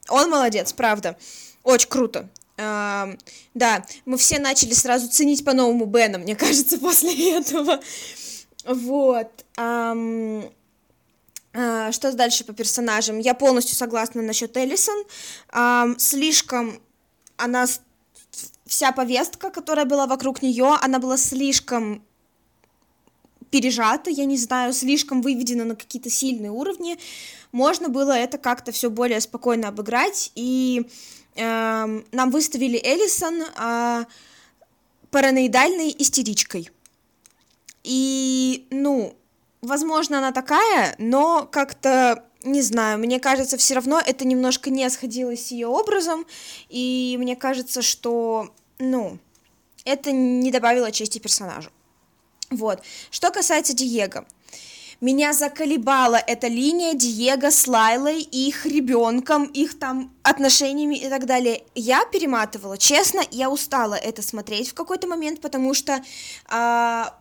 [0.09, 1.17] он молодец, правда.
[1.63, 2.29] Очень круто.
[2.57, 3.19] Uh,
[3.53, 7.79] да, мы все начали сразу ценить по-новому Бена, мне кажется, после этого.
[8.65, 9.29] Вот.
[9.55, 10.51] Uh,
[11.91, 13.19] что дальше по персонажам?
[13.19, 15.03] Я полностью согласна насчет Эллисон.
[15.51, 16.79] Um, слишком
[17.35, 17.65] она
[18.65, 22.03] вся повестка, которая была вокруг нее, она была слишком
[23.49, 26.97] пережато, я не знаю, слишком выведено на какие-то сильные уровни,
[27.51, 30.85] можно было это как-то все более спокойно обыграть, и
[31.35, 34.05] э, нам выставили Эллисон э,
[35.11, 36.69] параноидальной истеричкой.
[37.83, 39.15] И, ну,
[39.61, 45.47] возможно, она такая, но как-то не знаю, мне кажется, все равно это немножко не сходилось
[45.47, 46.25] с ее образом,
[46.69, 49.17] и мне кажется, что, ну,
[49.85, 51.69] это не добавило чести персонажу.
[52.49, 52.81] Вот.
[53.11, 54.25] Что касается Диего,
[55.01, 61.63] меня заколебала эта линия Диего с Лайлой их ребенком, их там отношениями и так далее.
[61.75, 66.03] Я перематывала, честно, я устала это смотреть в какой-то момент, потому что
[66.47, 67.13] а,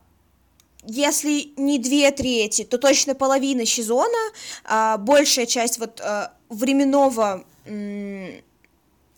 [0.87, 4.19] если не две трети, то точно половина сезона,
[4.65, 7.45] а, большая часть вот а, временного,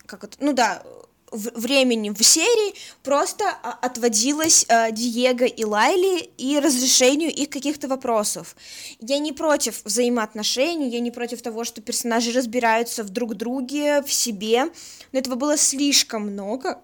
[0.06, 0.82] как это, ну да,
[1.30, 8.56] времени в серии просто а, отводилось э, Диего и Лайли и разрешению их каких-то вопросов.
[9.00, 14.12] Я не против взаимоотношений, я не против того, что персонажи разбираются в друг друге, в
[14.12, 14.64] себе,
[15.12, 16.78] но этого было слишком много,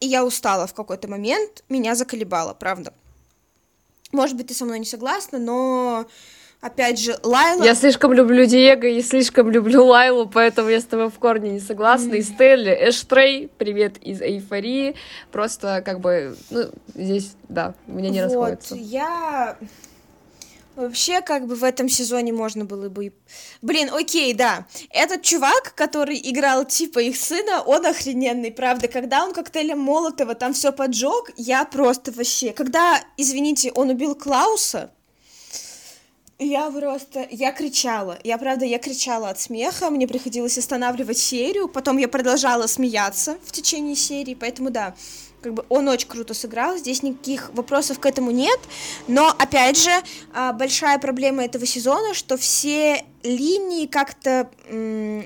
[0.00, 2.92] и я устала в какой-то момент, меня заколебало, правда.
[4.14, 6.06] Может быть, ты со мной не согласна, но
[6.60, 7.62] Опять же, Лайла...
[7.62, 11.60] Я слишком люблю Диего и слишком люблю Лайлу, поэтому я с тобой в корне не
[11.60, 12.14] согласна.
[12.14, 12.18] Mm-hmm.
[12.18, 14.94] И Стелли, Эштрей, привет из Эйфории.
[15.30, 18.76] Просто как бы, ну, здесь, да, у меня не вот, расходится.
[18.76, 19.58] я...
[20.76, 23.12] Вообще, как бы в этом сезоне можно было бы...
[23.62, 24.66] Блин, окей, да.
[24.90, 28.88] Этот чувак, который играл типа их сына, он охрененный, правда.
[28.88, 32.52] Когда он коктейлем Молотова там все поджег, я просто вообще...
[32.52, 34.90] Когда, извините, он убил Клауса,
[36.40, 41.96] я просто, я кричала, я правда, я кричала от смеха, мне приходилось останавливать серию, потом
[41.96, 44.96] я продолжала смеяться в течение серии, поэтому да,
[45.44, 48.58] как бы он очень круто сыграл, здесь никаких вопросов к этому нет,
[49.08, 49.90] но опять же
[50.32, 54.48] а, большая проблема этого сезона, что все линии как-то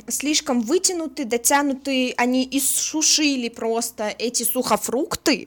[0.08, 5.46] слишком вытянуты, дотянуты, они иссушили просто эти сухофрукты,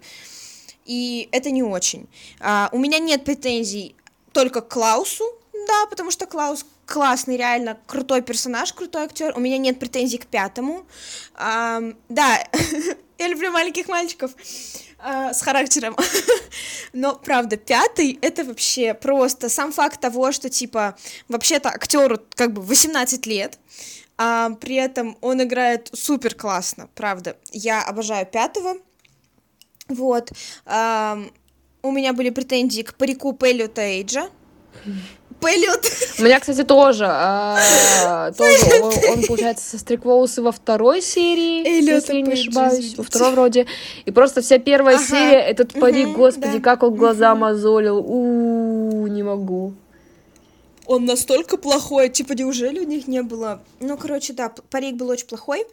[0.86, 2.08] и это не очень.
[2.40, 3.94] А, у меня нет претензий
[4.32, 5.26] только к Клаусу,
[5.68, 9.34] да, потому что Клаус классный, реально крутой персонаж, крутой актер.
[9.36, 10.86] У меня нет претензий к пятому.
[11.36, 12.44] А, да,
[13.22, 14.32] я люблю маленьких мальчиков
[14.98, 15.96] а, с характером.
[16.94, 22.62] Но правда, пятый это вообще просто сам факт того, что типа вообще-то актеру как бы
[22.62, 23.60] 18 лет.
[24.18, 27.38] А, при этом он играет супер классно, правда.
[27.52, 28.78] Я обожаю пятого.
[29.88, 30.32] Вот.
[31.84, 34.30] У меня были претензии к парику Пеллиота Эйджа
[35.42, 35.92] Полет.
[36.20, 37.06] У меня, кстати, тоже.
[37.08, 42.96] А, тоже он, он, получается, состриг во второй серии, Эллиот если я не ошибаюсь.
[42.96, 43.66] Во второй вроде.
[44.06, 45.06] И просто вся первая ага.
[45.06, 46.64] серия, этот парик, угу, господи, да.
[46.64, 47.42] как он глаза угу.
[47.42, 47.98] мозолил.
[47.98, 49.74] У, -у, -у не могу.
[50.86, 53.62] Он настолько плохой, типа, неужели у них не было?
[53.80, 55.66] Ну, короче, да, парик был очень плохой.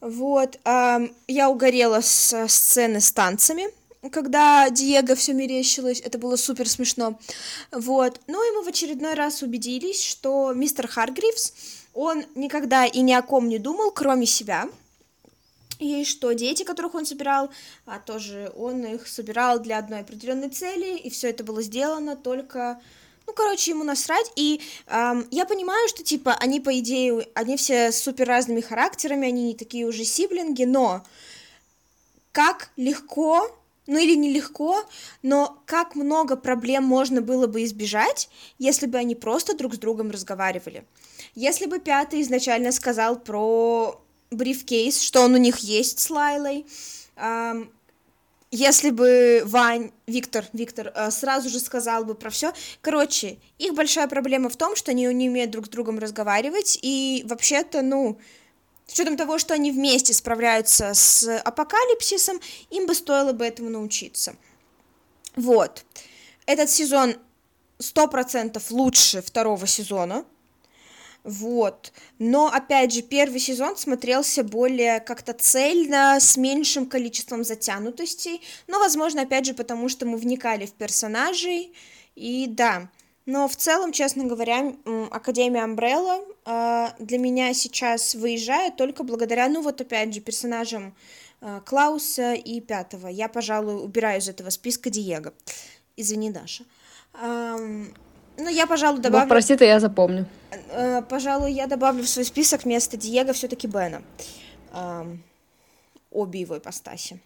[0.00, 3.68] Вот, эм, я угорела с сцены с танцами
[4.10, 7.18] когда Диего все мерещилось, это было супер смешно.
[7.70, 8.20] Вот.
[8.26, 11.52] Ну и мы в очередной раз убедились, что мистер Харгривс,
[11.94, 14.68] он никогда и ни о ком не думал, кроме себя.
[15.78, 17.50] И что дети, которых он собирал,
[17.86, 22.80] а тоже он их собирал для одной определенной цели, и все это было сделано только
[23.26, 24.30] ну, короче, ему насрать.
[24.36, 29.44] И эм, я понимаю, что, типа, они, по идее, они все супер разными характерами, они
[29.44, 31.04] не такие уже сиблинги, но
[32.32, 34.84] как легко ну или нелегко,
[35.22, 40.10] но как много проблем можно было бы избежать, если бы они просто друг с другом
[40.10, 40.84] разговаривали.
[41.34, 46.66] Если бы пятый изначально сказал про брифкейс, что он у них есть с Лайлой,
[48.54, 52.52] если бы Вань, Виктор, Виктор э, сразу же сказал бы про все.
[52.82, 57.24] Короче, их большая проблема в том, что они не умеют друг с другом разговаривать, и
[57.26, 58.18] вообще-то, ну,
[58.92, 64.36] с учетом того, что они вместе справляются с апокалипсисом, им бы стоило бы этому научиться.
[65.34, 65.86] Вот.
[66.44, 67.16] Этот сезон
[67.78, 70.26] сто процентов лучше второго сезона.
[71.24, 71.90] Вот.
[72.18, 78.42] Но, опять же, первый сезон смотрелся более как-то цельно, с меньшим количеством затянутостей.
[78.66, 81.72] Но, возможно, опять же, потому что мы вникали в персонажей.
[82.14, 82.90] И да,
[83.26, 84.74] но в целом, честно говоря,
[85.10, 86.24] Академия Амбрелла
[86.98, 90.94] для меня сейчас выезжает только благодаря, ну вот опять же, персонажам
[91.40, 93.08] а, Клауса и Пятого.
[93.08, 95.32] Я, пожалуй, убираю из этого списка Диего.
[95.96, 96.64] Извини, Даша.
[98.38, 99.26] Ну, я, пожалуй, добавлю...
[99.26, 100.26] Вот, прости, то я запомню.
[100.70, 104.02] А, пожалуй, я добавлю в свой список вместо Диего все-таки Бена.
[106.10, 107.20] Обе его ипостаси.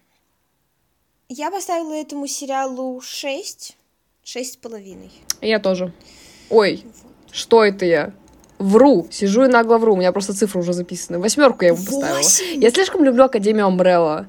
[1.28, 3.76] Я поставила этому сериалу 6
[4.28, 5.12] Шесть с половиной.
[5.40, 5.92] Я тоже.
[6.50, 6.82] Ой,
[7.30, 8.12] что это я?
[8.58, 11.20] Вру, сижу и нагло вру, у меня просто цифры уже записаны.
[11.20, 12.16] Восьмерку я ему поставила.
[12.16, 12.60] 8.
[12.60, 14.26] Я слишком люблю Академию Амбрелла.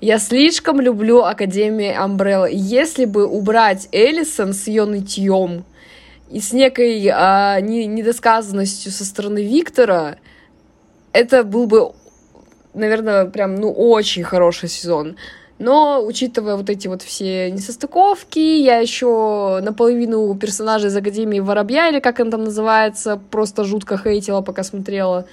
[0.00, 2.46] Я слишком люблю Академию Амбрелла.
[2.46, 5.64] Если бы убрать Элисон с ее нытьем
[6.28, 10.16] и с некой а, не, недосказанностью со стороны Виктора,
[11.12, 11.92] это был бы,
[12.74, 15.16] наверное, прям, ну, очень хороший сезон.
[15.60, 22.00] Но, учитывая вот эти вот все несостыковки, я еще наполовину персонажей из Академии Воробья, или
[22.00, 25.26] как он там называется, просто жутко хейтила, пока смотрела.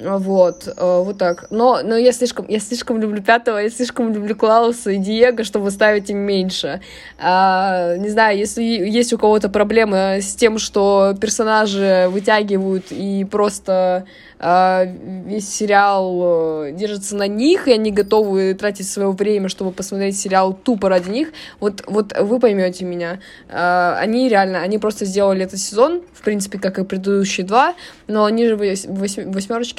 [0.00, 1.46] Вот, э, вот так.
[1.50, 5.70] Но, но я слишком, я слишком люблю пятого, я слишком люблю Клауса и Диего, чтобы
[5.70, 6.80] ставить им меньше.
[7.16, 14.04] А, не знаю, если есть у кого-то проблемы с тем, что персонажи вытягивают и просто
[14.46, 20.18] а, весь сериал э, держится на них, и они готовы тратить свое время, чтобы посмотреть
[20.18, 21.28] сериал тупо ради них,
[21.60, 23.20] вот, вот вы поймете меня.
[23.48, 27.74] А, они реально, они просто сделали этот сезон, в принципе, как и предыдущие два,
[28.06, 28.56] но ниже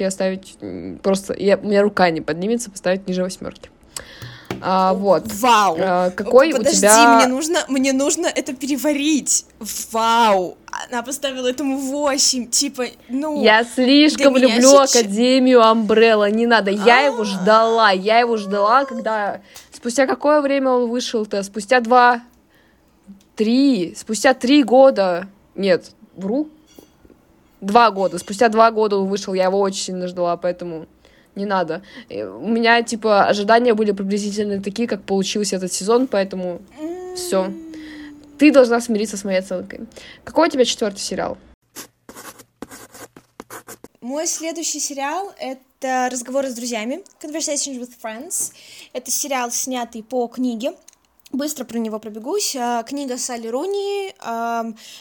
[0.08, 0.58] оставить
[1.02, 1.36] просто...
[1.38, 3.70] Я, у меня рука не поднимется поставить ниже восьмерки.
[4.62, 5.32] А, вот.
[5.34, 5.78] Вау.
[5.80, 7.18] А, какой Подожди, у тебя...
[7.18, 9.46] мне нужно, мне нужно это переварить.
[9.92, 10.58] Вау.
[10.90, 13.42] Она поставила этому 8, типа, ну...
[13.44, 14.96] Я слишком люблю сейчас...
[14.96, 16.72] Академию Амбрелла, не надо.
[16.72, 17.26] Я его а.
[17.26, 19.42] ждала, я его ждала, когда...
[19.72, 21.42] Спустя какое время он вышел-то?
[21.44, 22.22] Спустя два...
[23.36, 23.94] Три...
[23.96, 25.28] Спустя три года...
[25.56, 26.50] Нет, вру?
[27.66, 28.20] Два года.
[28.20, 30.86] Спустя два года он вышел, я его очень сильно ждала, поэтому
[31.34, 31.82] не надо.
[32.10, 36.62] У меня, типа, ожидания были приблизительно такие, как получился этот сезон, поэтому
[37.16, 37.52] все.
[38.38, 39.80] Ты должна смириться с моей оценкой.
[40.24, 41.40] Какой у тебя четвертый сериал?
[44.00, 48.54] Мой следующий сериал— это «Разговоры с друзьями», Conversations with Friends.
[48.94, 50.74] Это сериал, снятый по книге
[51.36, 52.56] Быстро про него пробегусь.
[52.56, 54.14] А, книга Салли Руни,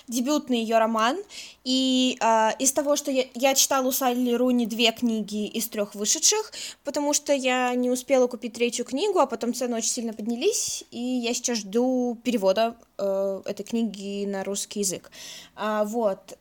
[0.09, 1.16] дебютный ее роман.
[1.62, 5.94] И а, из того, что я, я читала у Салли Руни две книги из трех
[5.94, 6.51] вышедших,
[6.83, 10.99] потому что я не успела купить третью книгу, а потом цены очень сильно поднялись, и
[10.99, 15.12] я сейчас жду перевода э, этой книги на русский язык.
[15.55, 16.37] А, вот.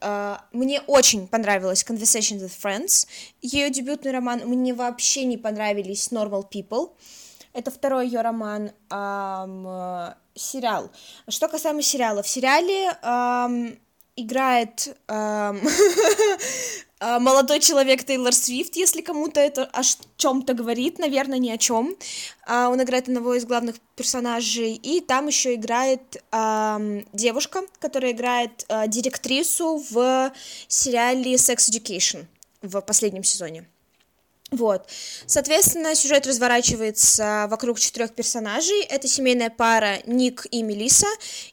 [0.53, 3.06] мне очень понравилась Conversations with Friends,
[3.43, 4.41] ее дебютный роман.
[4.45, 6.89] Мне вообще не понравились Normal People.
[7.54, 10.89] Это второй ее роман, эм, сериал.
[11.28, 13.80] Что касаемо сериала, в сериале эм,
[14.16, 15.62] играет эм,
[17.22, 19.82] молодой человек Тейлор Свифт, если кому-то это о
[20.18, 21.95] чем-то говорит, наверное, ни о чем.
[22.47, 28.66] Э, он играет одного из главных персонажей, и там еще играет э, девушка, которая играет
[28.68, 30.32] э, директрису в
[30.68, 32.26] сериале Sex Education
[32.62, 33.68] в последнем сезоне.
[34.54, 34.88] Вот.
[35.26, 38.84] Соответственно, сюжет разворачивается вокруг четырех персонажей.
[38.84, 41.08] Это семейная пара Ник и Мелиса,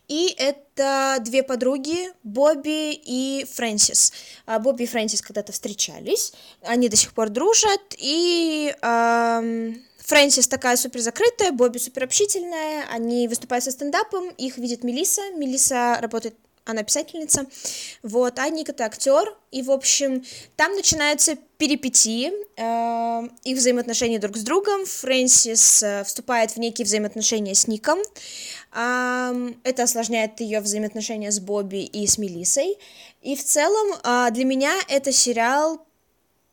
[0.07, 4.13] и это две подруги Бобби и Фрэнсис.
[4.45, 10.77] А, Бобби и Фрэнсис когда-то встречались, они до сих пор дружат, и эм, Фрэнсис такая
[10.77, 16.35] супер закрытая, Бобби супер общительная, они выступают со стендапом, их видит Мелиса, Мелиса работает
[16.65, 17.47] она писательница,
[18.03, 20.25] вот, а Ник это актер, и, в общем,
[20.57, 27.55] там начинаются перипетии, э, их взаимоотношения друг с другом, Фрэнсис э, вступает в некие взаимоотношения
[27.55, 27.99] с Ником,
[28.73, 32.79] э, это осложняет ее взаимоотношения с Бобби и с Мелиссой,
[33.23, 35.85] и в целом э, для меня это сериал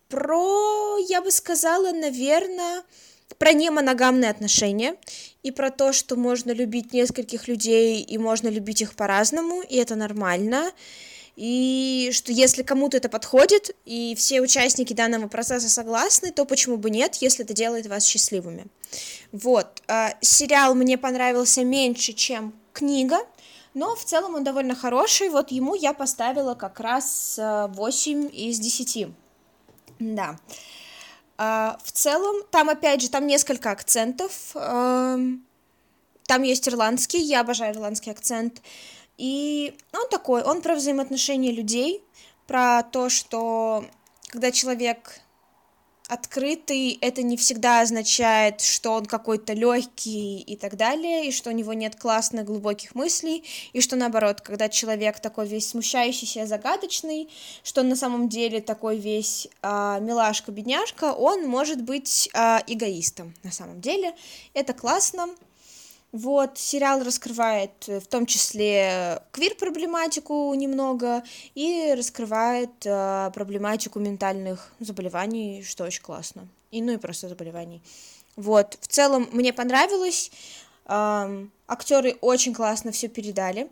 [0.10, 2.84] про, я бы сказала, наверное,
[3.38, 4.96] про немоногамные отношения
[5.44, 9.96] и про то, что можно любить нескольких людей и можно любить их по-разному, и это
[9.96, 10.72] нормально.
[11.38, 16.90] И что если кому-то это подходит, и все участники данного процесса согласны, то почему бы
[16.90, 18.66] нет, если это делает вас счастливыми.
[19.32, 19.84] Вот.
[19.88, 23.20] А, сериал мне понравился меньше, чем книга,
[23.76, 25.30] но в целом он довольно хороший.
[25.30, 29.08] Вот ему я поставила как раз 8 а, из 10.
[30.00, 30.40] Да.
[31.38, 34.52] А, в целом, там, опять же, там несколько акцентов.
[34.54, 38.62] Там есть ирландский, я обожаю ирландский акцент.
[39.18, 42.04] И он такой, он про взаимоотношения людей,
[42.48, 43.86] про то, что
[44.28, 45.22] когда человек
[46.08, 51.54] открытый, это не всегда означает, что он какой-то легкий и так далее, и что у
[51.54, 53.44] него нет классных глубоких мыслей,
[53.74, 57.30] и что наоборот, когда человек такой весь смущающийся, загадочный,
[57.64, 63.52] что он на самом деле такой весь а, милашка-бедняжка, он может быть а, эгоистом на
[63.52, 64.16] самом деле.
[64.54, 65.28] Это классно,
[66.12, 75.64] вот, сериал раскрывает э, в том числе квир-проблематику немного и раскрывает э, проблематику ментальных заболеваний,
[75.64, 76.48] что очень классно.
[76.72, 77.82] И ну и просто заболеваний.
[78.36, 80.32] Вот, в целом мне понравилось.
[80.86, 83.68] Эм, актеры очень классно все передали.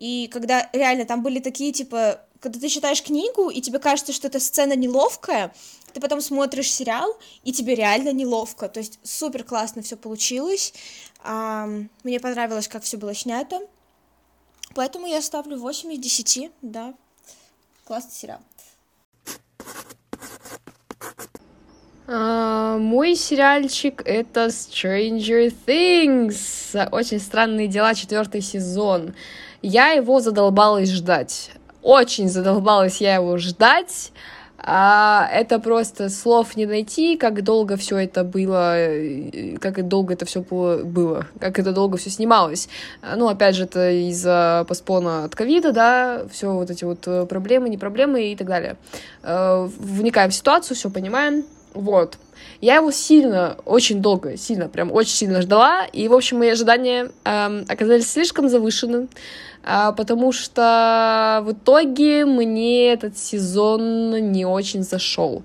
[0.00, 4.26] И когда реально там были такие, типа, когда ты читаешь книгу, и тебе кажется, что
[4.26, 5.54] эта сцена неловкая,
[5.96, 8.68] ты потом смотришь сериал, и тебе реально неловко.
[8.68, 10.74] То есть супер классно все получилось.
[11.24, 13.60] Мне понравилось, как все было снято.
[14.74, 16.92] Поэтому я ставлю 8 из 10, да.
[17.84, 18.40] Классный сериал.
[22.06, 26.90] Uh, мой сериальчик это Stranger Things.
[26.90, 29.14] Очень странные дела, четвертый сезон.
[29.62, 31.52] Я его задолбалась ждать.
[31.82, 34.12] Очень задолбалась я его ждать.
[34.68, 40.26] А, это просто слов не найти, как долго все это было, э, как долго это
[40.26, 42.68] все было, как это долго все снималось.
[43.16, 47.68] Ну, опять же, это из-за поспона от ковида, да, все вот эти вот э, проблемы,
[47.68, 48.76] не проблемы и так далее.
[49.22, 51.44] Э, вникаем в ситуацию, все понимаем.
[51.72, 52.18] Вот.
[52.60, 57.10] Я его сильно, очень долго, сильно, прям очень сильно ждала, и, в общем, мои ожидания
[57.24, 59.08] эм, оказались слишком завышены,
[59.64, 65.42] э, потому что в итоге мне этот сезон не очень зашел.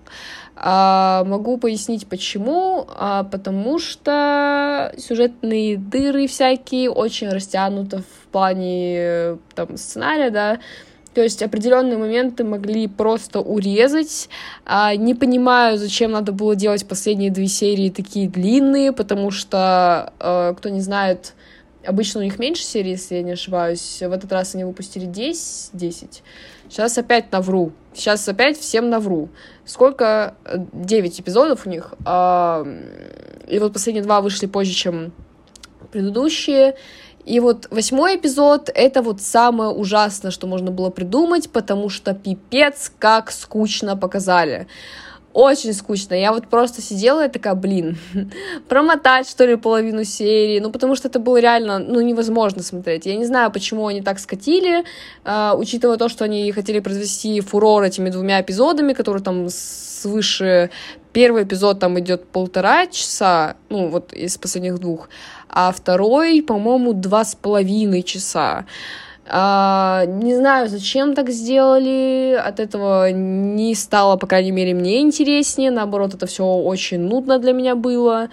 [0.64, 9.76] А, могу пояснить почему, а, потому что сюжетные дыры всякие очень растянуты в плане там
[9.78, 10.60] сценария, да,
[11.14, 14.30] то есть определенные моменты могли просто урезать.
[14.66, 20.54] А, не понимаю, зачем надо было делать последние две серии такие длинные, потому что, а,
[20.54, 21.34] кто не знает,
[21.86, 24.00] обычно у них меньше серий, если я не ошибаюсь.
[24.02, 25.72] В этот раз они выпустили 10.
[25.74, 26.24] 10.
[26.70, 27.74] Сейчас опять навру.
[27.94, 29.30] Сейчас опять всем навру.
[29.66, 30.36] Сколько?
[30.72, 31.94] 9 эпизодов у них.
[32.06, 32.66] А,
[33.48, 35.12] и вот последние два вышли позже, чем
[35.92, 36.76] предыдущие.
[37.26, 42.92] И вот восьмой эпизод— это вот самое ужасное, что можно было придумать, потому что пипец
[43.00, 44.68] как скучно показали.
[45.34, 46.14] Очень скучно.
[46.14, 47.98] Я вот просто сидела и такая, блин,
[48.68, 50.60] промотать, что ли, половину серии.
[50.60, 53.06] Ну, потому что это было реально, ну, невозможно смотреть.
[53.06, 54.84] Я не знаю, почему они так скатили,
[55.24, 60.70] э, учитывая то, что они хотели произвести фурор этими двумя эпизодами, которые там свыше...
[61.14, 65.10] Первый эпизод там идет полтора часа, ну, вот из последних двух,
[65.52, 68.66] а второй, по-моему, два с половиной часа.
[69.28, 75.72] А, не знаю, зачем так сделали, от этого не стало, по крайней мере, мне интереснее,
[75.72, 78.30] наоборот, это все очень нудно для меня было.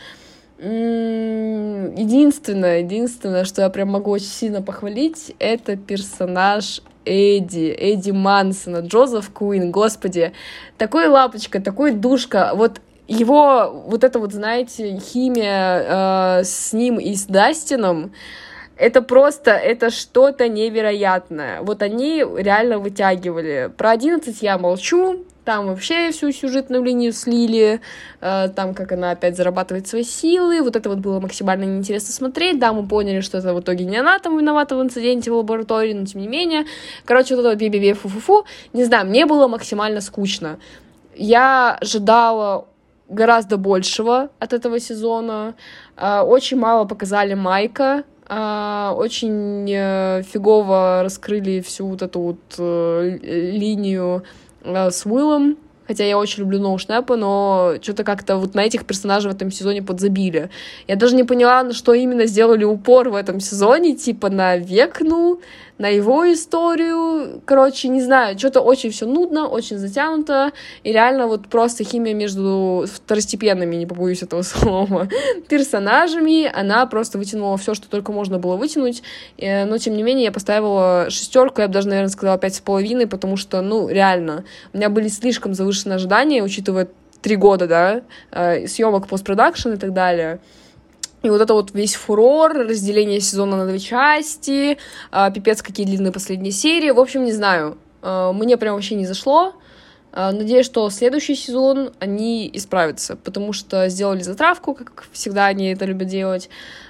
[0.59, 9.31] Единственное, единственное, что я прям могу очень сильно похвалить, это персонаж Эдди, Эдди Мансона, Джозеф
[9.31, 10.33] Куин, господи,
[10.77, 17.15] такой лапочка, такой душка, вот его вот это вот, знаете, химия э, с ним и
[17.15, 18.13] с Дастином,
[18.77, 21.63] это просто, это что-то невероятное.
[21.63, 23.73] Вот они реально вытягивали.
[23.77, 27.81] Про 11 я молчу, там вообще всю сюжетную линию слили,
[28.21, 32.59] э, там как она опять зарабатывает свои силы, вот это вот было максимально неинтересно смотреть,
[32.59, 35.95] да, мы поняли, что это в итоге не она там виновата в инциденте в лаборатории,
[35.95, 36.67] но тем не менее,
[37.07, 38.45] короче, вот это вот би-би-би, фу-фу-фу,
[38.75, 40.59] не знаю, мне было максимально скучно.
[41.17, 42.67] Я ожидала
[43.09, 45.55] гораздо большего от этого сезона,
[45.97, 53.19] э, очень мало показали Майка, Uh, очень uh, фигово раскрыли всю вот эту вот uh,
[53.23, 54.23] линию
[54.69, 55.57] Э, с Уиллом,
[55.87, 59.83] хотя я очень люблю Ноушнепа, но что-то как-то вот на этих персонажей в этом сезоне
[59.83, 60.51] подзабили.
[60.87, 65.41] Я даже не поняла, на что именно сделали упор в этом сезоне, типа на Векну,
[65.79, 67.41] на его историю.
[67.45, 70.53] Короче, не знаю, что-то очень все нудно, очень затянуто,
[70.83, 75.09] и реально вот просто химия между второстепенными, не побоюсь этого слова,
[75.49, 79.03] персонажами, она просто вытянула все, что только можно было вытянуть,
[79.39, 82.61] э, но тем не менее я поставила шестерку, я бы даже, наверное, сказала пять с
[82.61, 86.89] половиной, потому что, ну, реально, у меня были слишком завышенные ожидания, учитывая
[87.22, 90.41] три года, да, э, съемок постпродакшн и так далее.
[91.23, 94.79] И вот это вот весь фурор, разделение сезона на две части,
[95.11, 96.91] э, пипец, какие длинные последние серии.
[96.91, 97.77] В общем, не знаю.
[98.03, 99.55] Э, мне прям вообще не зашло.
[100.12, 105.87] Э, надеюсь, что следующий сезон они исправятся, потому что сделали затравку, как всегда они это
[105.87, 106.49] любят делать.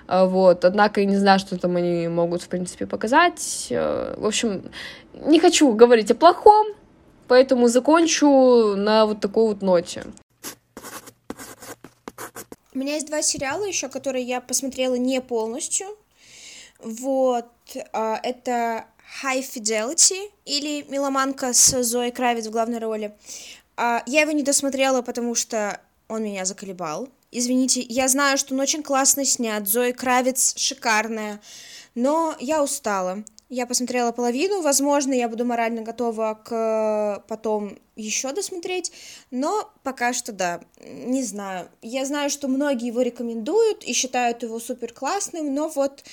[0.09, 0.65] Вот.
[0.65, 3.67] Однако я не знаю, что там они могут, в принципе, показать.
[3.71, 4.63] В общем,
[5.13, 6.69] не хочу говорить о плохом,
[7.29, 10.05] поэтому закончу на вот такой вот ноте.
[12.79, 15.89] У меня есть два сериала еще, которые я посмотрела не полностью.
[16.79, 17.51] Вот,
[17.93, 18.87] а, это
[19.21, 23.17] High Fidelity или Меломанка с Зоей Кравец в главной роли.
[23.77, 27.09] А, я его не досмотрела, потому что он меня заколебал.
[27.33, 31.41] Извините, я знаю, что он очень классно снят, Зоя Кравец шикарная,
[31.97, 33.25] но я устала.
[33.49, 38.93] Я посмотрела половину, возможно, я буду морально готова к потом еще досмотреть,
[39.31, 41.71] но пока что да, не знаю.
[41.81, 46.05] Я знаю, что многие его рекомендуют и считают его супер классным, но вот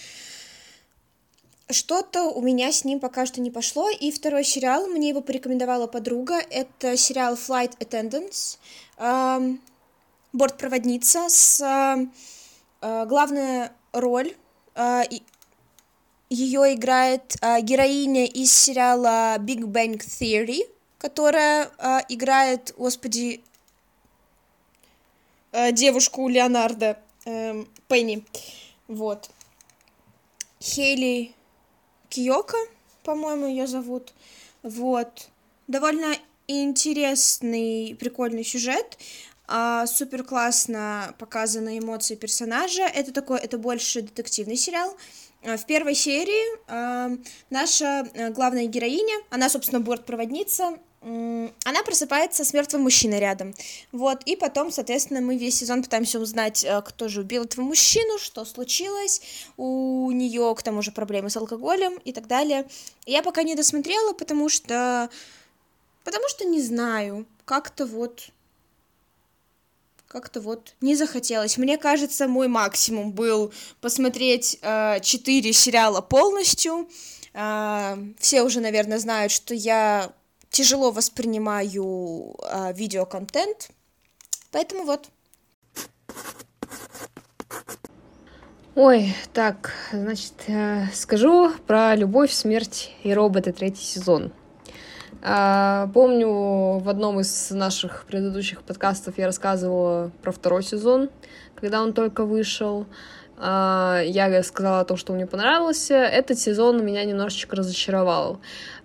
[1.69, 3.89] что-то у меня с ним пока что не пошло.
[3.89, 8.59] И второй сериал, мне его порекомендовала подруга, это сериал Flight Attendants,
[8.97, 9.57] э,
[10.31, 11.61] бортпроводница с
[12.81, 14.35] э, главная роль
[14.75, 15.03] э,
[16.35, 23.41] ее играет э, героиня из сериала Big Bang Theory, которая э, играет, господи,
[25.51, 28.25] э, девушку Леонардо э, Пенни.
[28.87, 29.29] Вот.
[30.61, 31.33] Хейли
[32.09, 32.57] Киока,
[33.03, 34.13] по-моему, ее зовут.
[34.61, 35.29] Вот.
[35.67, 36.15] Довольно
[36.47, 38.97] интересный, прикольный сюжет.
[39.47, 42.83] А, супер классно показаны эмоции персонажа.
[42.83, 44.97] Это такой, это больше детективный сериал.
[45.45, 47.17] Э, в первой серии э,
[47.49, 53.53] наша э, главная героиня, она, собственно, бортпроводница, э, она просыпается с мертвым мужчиной рядом.
[53.91, 58.43] Вот, и потом, соответственно, мы весь сезон пытаемся узнать, кто же убил этого мужчину, что
[58.43, 59.21] случилось,
[59.55, 62.67] у нее к тому же проблемы с алкоголем и так далее.
[63.05, 65.09] Я пока не досмотрела, потому что...
[66.03, 68.29] Потому что не знаю, как-то вот
[70.07, 71.57] как-то вот не захотелось.
[71.57, 73.51] Мне кажется, мой максимум был
[73.81, 76.87] посмотреть э, четыре э, сериала полностью.
[77.33, 80.13] Э, все уже, наверное, знают, что я
[80.49, 83.69] тяжело воспринимаю э, видеоконтент,
[84.51, 85.09] поэтому вот.
[88.75, 94.33] Ой, так, значит, э, скажу про «Любовь, смерть и роботы» третий сезон.
[95.27, 101.09] А, помню, в одном из наших предыдущих подкастов я рассказывала про второй сезон,
[101.55, 102.85] когда он только вышел.
[103.39, 105.95] А, я сказала то, что мне понравился.
[105.95, 108.39] Этот сезон меня немножечко разочаровал.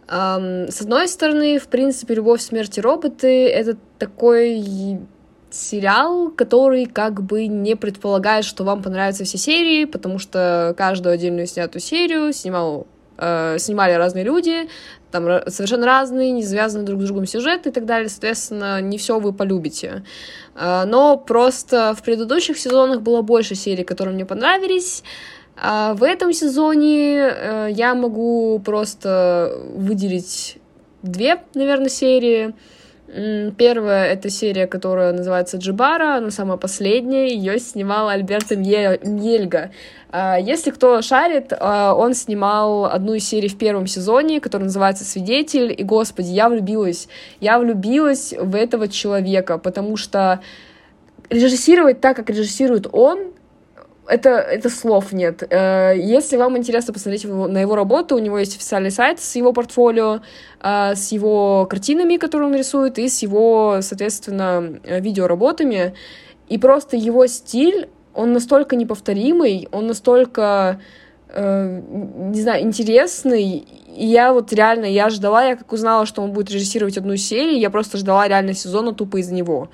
[0.09, 4.99] С одной стороны, в принципе, «Любовь, смерть и роботы»— это такой
[5.51, 11.47] сериал, который как бы не предполагает, что вам понравятся все серии, потому что каждую отдельную
[11.47, 12.86] снятую серию снимал
[13.21, 14.68] э, снимали разные люди,
[15.11, 19.18] там совершенно разные, не связанные друг с другом сюжеты и так далее, соответственно, не все
[19.18, 20.05] вы полюбите.
[20.55, 25.03] Э, но просто в предыдущих сезонах было больше серий, которые мне понравились,
[25.57, 30.59] а в этом сезоне э, я могу просто выделить
[31.03, 32.55] две, наверное, серии.
[33.13, 39.73] Первая— это серия, которая называется «Джибара», она самая последняя, ее снимал Альберто Мьельга.
[40.13, 45.05] А, если кто шарит, а, он снимал одну из серий в первом сезоне, которая называется
[45.05, 47.09] «Свидетель», и, господи, я влюбилась.
[47.41, 50.41] Я влюбилась в этого человека, потому что
[51.31, 53.33] режиссировать так, как режиссирует он,
[54.11, 55.43] это, это слов нет.
[55.51, 59.53] Э, если вам интересно посмотреть на его работу, у него есть официальный сайт с его
[59.53, 60.21] портфолио,
[60.61, 65.95] э, с его картинами, которые он рисует, и с его, соответственно, видеоработами.
[66.49, 70.81] И просто его стиль, он настолько неповторимый, он настолько
[71.29, 71.81] э,
[72.33, 73.65] не знаю, интересный.
[73.97, 77.59] И я вот реально, я ждала, я как узнала, что он будет режиссировать одну серию,
[77.59, 79.71] я просто ждала реально сезона тупо из-за него.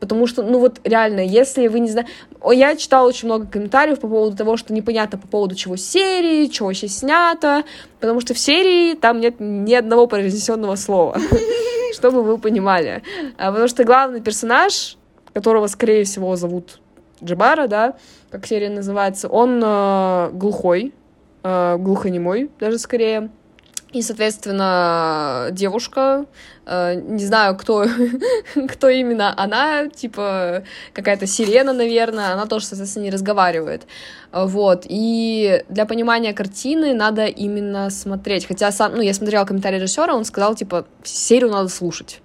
[0.00, 2.10] Потому что, ну вот реально, если вы не знаете...
[2.52, 6.68] Я читала очень много комментариев по поводу того, что непонятно по поводу чего серии, чего
[6.68, 7.64] вообще снято,
[8.00, 11.18] потому что в серии там нет ни одного произнесенного слова,
[11.94, 13.02] чтобы вы понимали.
[13.38, 14.96] А потому что главный персонаж,
[15.32, 16.80] которого, скорее всего, зовут
[17.22, 17.94] Джабара, да,
[18.30, 20.94] как серия называется, он э, глухой,
[21.42, 23.30] э, глухонемой даже скорее.
[23.92, 26.26] И, соответственно, девушка,
[26.66, 27.86] э, не знаю, кто,
[28.68, 30.62] кто именно она, типа
[30.92, 33.86] какая-то сирена, наверное, она тоже, соответственно, не разговаривает.
[34.30, 34.84] Вот.
[34.86, 38.46] И для понимания картины надо именно смотреть.
[38.46, 42.20] Хотя сам, ну, я смотрела комментарий режиссера, он сказал, типа, серию надо слушать.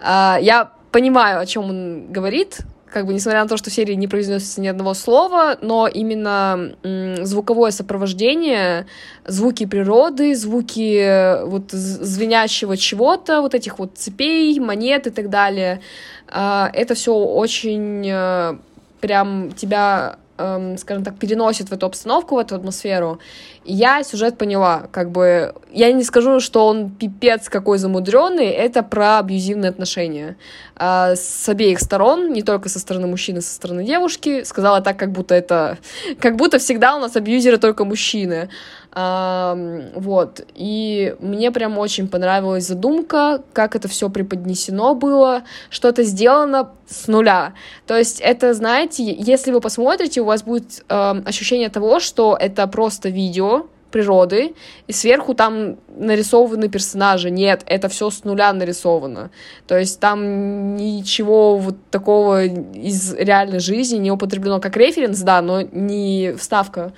[0.00, 2.58] Э, я понимаю, о чем он говорит,
[2.94, 6.76] как бы, несмотря на то, что в серии не произносится ни одного слова, но именно
[7.22, 8.86] звуковое сопровождение,
[9.26, 15.80] звуки природы, звуки э, вот звенящего чего-то, вот этих вот цепей, монет и так далее,
[16.28, 18.58] э, это все очень э,
[19.00, 23.18] прям тебя эм, скажем так, переносит в эту обстановку, в эту атмосферу.
[23.64, 29.18] Я сюжет поняла, как бы, я не скажу, что он пипец какой замудренный, это про
[29.18, 30.36] абьюзивные отношения
[30.76, 34.44] э, с обеих сторон, не только со стороны мужчины, со стороны девушки.
[34.44, 35.78] Сказала так, как будто это,
[36.20, 38.48] как будто всегда у нас абьюзеры только мужчины.
[38.94, 40.46] Вот.
[40.54, 47.08] И мне прям очень понравилась задумка, как это все преподнесено было, что это сделано с
[47.08, 47.54] нуля.
[47.86, 52.66] То есть это, знаете, если вы посмотрите, у вас будет э, ощущение того, что это
[52.68, 54.54] просто видео, природы,
[54.88, 57.30] и сверху там нарисованы персонажи.
[57.30, 59.30] Нет, это все с нуля нарисовано.
[59.68, 65.62] То есть там ничего вот такого из реальной жизни не употреблено как референс, да, но
[65.62, 66.92] не вставка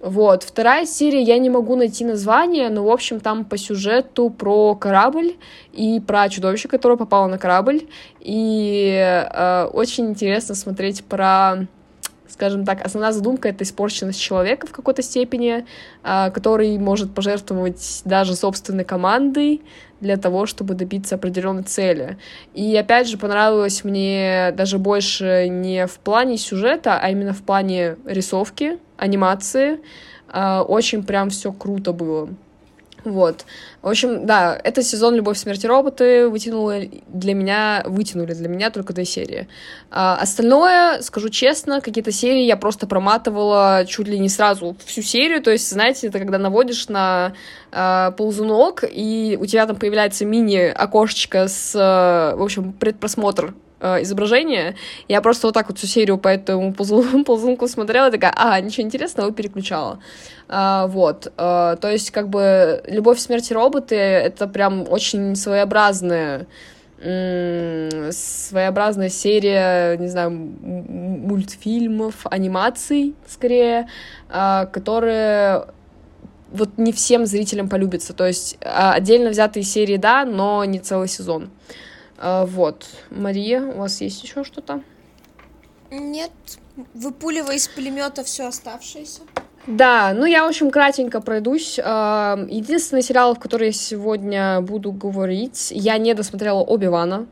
[0.00, 0.44] вот.
[0.44, 5.34] Вторая серия, я не могу найти название, но, в общем, там по сюжету про корабль
[5.72, 7.82] и про чудовище, которое попало на корабль.
[8.18, 11.66] И э, очень интересно смотреть про
[12.40, 15.66] скажем так, основная задумка— это испорченность человека в какой-то степени,
[16.02, 19.60] э, который может пожертвовать даже собственной командой
[20.00, 22.16] для того, чтобы добиться определенной цели.
[22.54, 27.96] И опять же, понравилось мне даже больше не в плане сюжета, а именно в плане
[28.06, 29.78] рисовки, анимации.
[30.28, 32.30] А, очень прям все круто было.
[33.04, 33.44] Вот.
[33.82, 38.92] В общем, да, этот сезон «Любовь, смерти роботы» вытянули для меня, вытянули для меня только
[38.92, 39.48] две серии.
[39.90, 45.42] А остальное, скажу честно, какие-то серии я просто проматывала чуть ли не сразу всю серию,
[45.42, 47.32] то есть, знаете, это когда наводишь на
[47.72, 54.76] э, ползунок, и у тебя там появляется мини-окошечко с, в общем, предпросмотр э, изображение.
[55.08, 58.60] Я просто вот так вот всю серию по этому ползун, ползунку смотрела, и такая, а,
[58.60, 60.00] ничего интересного, и переключала.
[60.48, 66.46] А, вот, а, то есть, как бы, «Любовь, смерти роботы»— это прям очень своеобразная
[68.12, 73.88] своеобразная серия, не знаю, мультфильмов, анимаций, скорее,
[74.28, 75.64] а, которые
[76.52, 78.12] вот не всем зрителям полюбятся.
[78.12, 81.50] То есть а, отдельно взятые серии, да, но не целый сезон.
[82.20, 82.86] А, вот.
[83.10, 84.82] Мария, у вас есть еще что-то?
[85.90, 86.30] Нет,
[86.94, 89.22] выпуливая из пулемета все оставшееся.
[89.66, 91.80] Да, ну я, в общем, кратенько пройдусь.
[91.82, 97.26] А, единственный сериал, в который я сегодня буду говорить, я не досмотрела Оби-Вана.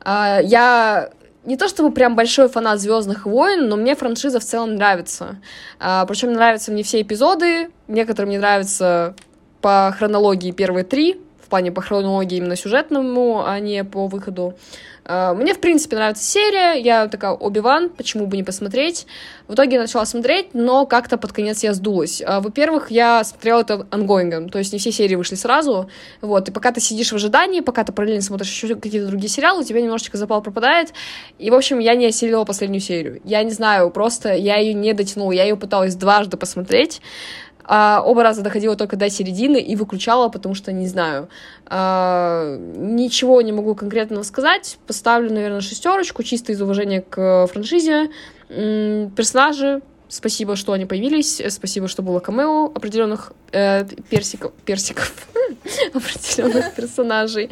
[0.00, 1.10] А, я
[1.44, 5.36] не то чтобы прям большой фанат Звездных войн, но мне франшиза в целом нравится.
[5.78, 9.14] Причем нравятся мне все эпизоды, некоторым мне нравятся
[9.60, 14.54] по хронологии первые три, в плане по хронологии именно сюжетному, а не по выходу.
[15.06, 19.06] А, мне, в принципе, нравится серия, я такая, Оби-Ван, почему бы не посмотреть.
[19.46, 22.22] В итоге начала смотреть, но как-то под конец я сдулась.
[22.24, 25.90] А, во-первых, я смотрела это ongoing ом, то есть не все серии вышли сразу,
[26.22, 29.60] вот, и пока ты сидишь в ожидании, пока ты параллельно смотришь еще какие-то другие сериалы,
[29.60, 30.94] у тебя немножечко запал пропадает,
[31.38, 33.20] и, в общем, я не осилила последнюю серию.
[33.24, 37.02] Я не знаю, просто я ее не дотянула, я ее пыталась дважды посмотреть,
[37.64, 41.28] а оба раза доходила только до середины и выключала, потому что не знаю.
[41.66, 44.78] А, ничего не могу конкретного сказать.
[44.86, 48.10] Поставлю, наверное, шестерочку, чисто из уважения к франшизе.
[48.48, 49.80] Персонажи
[50.14, 51.42] Спасибо, что они появились.
[51.48, 55.12] Спасибо, что было камео определенных э, персиков, персиков
[55.94, 57.50] определенных персонажей.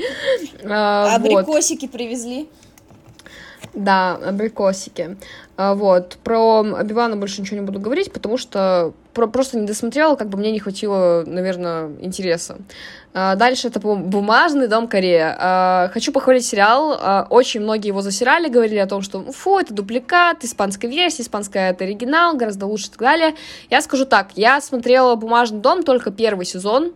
[0.63, 2.49] А, абрикосики привезли.
[3.75, 5.17] Да, абрикосики.
[5.57, 6.19] А, вот.
[6.23, 10.39] Про Обивана больше ничего не буду говорить, потому что про просто не досмотрела, как бы
[10.39, 12.57] мне не хватило, наверное, интереса.
[13.15, 15.37] А, дальше это «Бумажный дом Корея».
[15.39, 17.27] А, хочу похвалить сериал.
[17.31, 21.85] Очень многие его засирали, говорили о том, что фу, это дубликат, испанская версия, испанская это
[21.85, 23.35] оригинал, гораздо лучше и так далее.
[23.71, 26.93] Я скажу так, я смотрела «Бумажный дом» только первый сезон,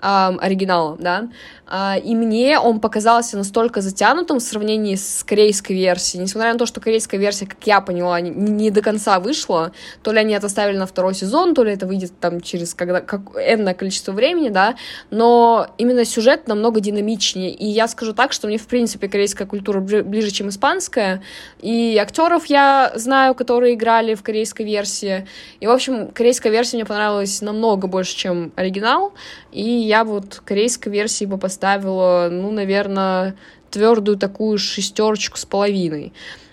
[0.00, 1.28] оригинала, да,
[1.70, 6.64] а, и мне он показался настолько затянутым в сравнении с корейской версией, несмотря на то,
[6.64, 9.72] что корейская версия, как я поняла, не, не до конца вышла,
[10.02, 13.02] то ли они это оставили на второй сезон, то ли это выйдет там через когда,
[13.02, 14.76] как, энное количество времени, да,
[15.10, 19.80] но именно сюжет намного динамичнее, и я скажу так, что мне, в принципе, корейская культура
[19.80, 21.22] ближе, чем испанская,
[21.60, 25.26] и актеров я знаю, которые играли в корейской версии,
[25.60, 29.12] и, в общем, корейская версия мне понравилась намного больше, чем оригинал,
[29.52, 33.34] и я вот корейской версии бы поставила ну, наверное,
[33.70, 36.12] твердую такую шестерочку с половиной.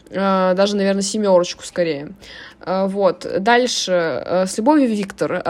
[0.10, 2.14] Э, даже, наверное, семерочку скорее.
[2.66, 3.28] Э, вот.
[3.40, 3.92] Дальше.
[3.92, 5.42] Э, с любовью Виктор.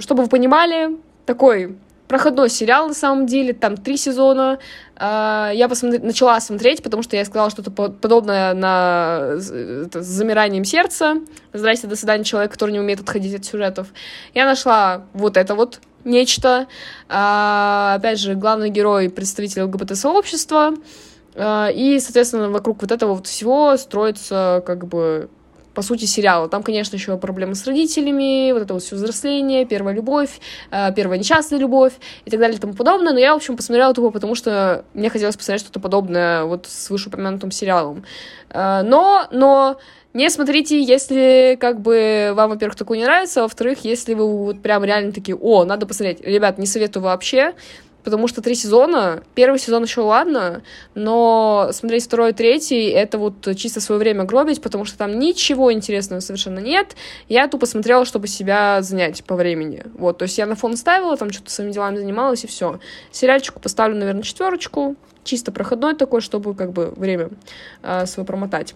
[0.00, 1.76] Чтобы вы понимали, такой
[2.08, 4.58] проходной сериал, на самом деле, там три сезона.
[4.98, 11.20] Я посмотри, начала смотреть, потому что я сказала что-то подобное на с замиранием сердца.
[11.52, 13.86] Здрасте, до свидания, человек, который не умеет отходить от сюжетов.
[14.34, 16.66] Я нашла вот это вот нечто.
[17.08, 20.74] А, опять же, главный герой— представитель ЛГБТ-сообщества.
[21.34, 25.28] А, и, соответственно, вокруг вот этого вот всего строится как бы
[25.74, 26.48] по сути, сериала.
[26.48, 30.40] Там, конечно, еще проблемы с родителями, вот это вот все взросление, первая любовь,
[30.70, 31.92] а, первая несчастная любовь
[32.24, 33.12] и так далее и тому подобное.
[33.12, 36.90] Но я, в общем, посмотрела тупо, потому что мне хотелось посмотреть что-то подобное вот с
[36.90, 38.04] вышеупомянутым сериалом.
[38.50, 39.78] А, но, но
[40.12, 44.60] не смотрите, если как бы вам, во-первых, такое не нравится, а во-вторых, если вы вот
[44.60, 46.20] прям реально такие, о, надо посмотреть.
[46.22, 47.54] Ребят, не советую вообще,
[48.04, 50.62] потому что три сезона, первый сезон еще ладно,
[50.94, 56.20] но смотреть второй третий, это вот чисто свое время гробить, потому что там ничего интересного
[56.20, 56.96] совершенно нет.
[57.28, 59.84] Я тупо смотрела, чтобы себя занять по времени.
[59.94, 62.80] Вот, то есть я на фон ставила, там что-то своими делами занималась, и все.
[63.10, 67.30] Сериальчику поставлю, наверное, четверочку, чисто проходной такой, чтобы как бы время
[67.82, 68.74] э, свое промотать.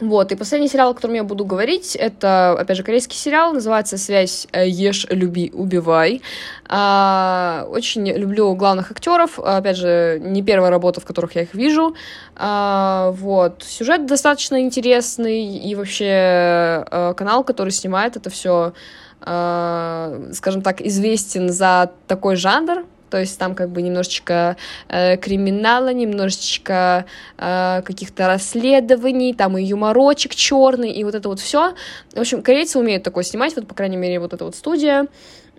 [0.00, 3.96] Вот, и последний сериал, о котором я буду говорить, это, опять же, корейский сериал, называется
[3.96, 6.20] «Связь э, Ешь, люби, убивай».
[6.68, 11.94] А, очень люблю главных актеров, опять же, не первая работа, в которых я их вижу.
[12.34, 18.72] А, вот, сюжет достаточно интересный, и вообще а, канал, который снимает это все,
[19.20, 22.84] а, скажем так, известен за такой жанр,
[23.14, 24.56] то есть там как бы немножечко
[24.88, 27.06] э, криминала, немножечко
[27.38, 31.74] э, каких-то расследований, там и юморочек черный, и вот это вот все.
[32.12, 35.06] В общем, корейцы умеют такое снимать, вот, по крайней мере, вот эта вот студия.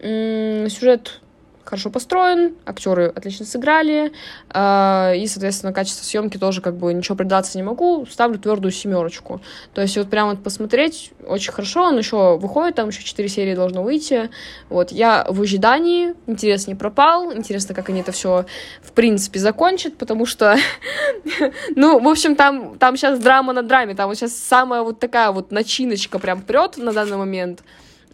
[0.02, 1.22] М-м, сюжет
[1.66, 4.12] хорошо построен, актеры отлично сыграли,
[4.54, 9.42] э, и, соответственно, качество съемки тоже как бы ничего придаться не могу, ставлю твердую семерочку.
[9.74, 13.56] То есть вот прямо вот посмотреть очень хорошо, он еще выходит, там еще 4 серии
[13.56, 14.30] должно выйти.
[14.70, 18.46] Вот, я в ожидании, интерес не пропал, интересно, как они это все
[18.82, 20.58] в принципе закончат, потому что,
[21.76, 25.32] ну, в общем, там, там сейчас драма на драме, там вот сейчас самая вот такая
[25.32, 27.64] вот начиночка прям прет на данный момент,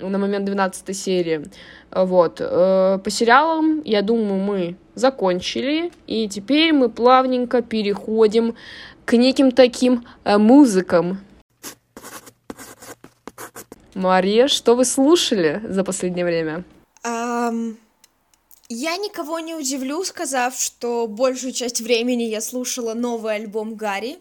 [0.10, 1.44] на момент 12 серии.
[1.92, 2.40] Вот.
[2.40, 5.92] Э, по сериалам, я думаю, мы закончили.
[6.08, 8.56] И теперь мы плавненько переходим
[9.06, 11.20] к неким таким э, музыкам.
[13.94, 16.64] Мария, что вы слушали за последнее время?
[17.04, 17.76] Um,
[18.70, 24.18] я никого не удивлю, сказав, что большую часть времени я слушала новый альбом Гарри,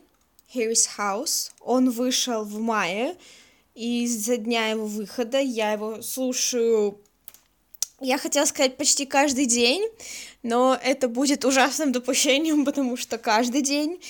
[0.53, 1.53] Harry's House.
[1.61, 3.15] Он вышел в мае,
[3.75, 6.99] и за дня его выхода я его слушаю
[8.01, 9.87] я хотела сказать почти каждый день,
[10.43, 14.01] но это будет ужасным допущением, потому что каждый день.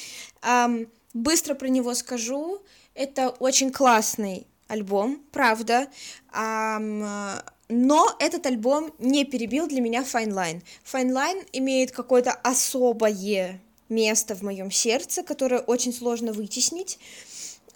[0.43, 2.63] Um, быстро про него скажу.
[2.95, 5.89] Это очень классный альбом, правда.
[6.33, 10.63] Um, но этот альбом не перебил для меня Fine Line.
[10.85, 16.99] Fine Line имеет какое-то особое место в моем сердце, которое очень сложно вытеснить.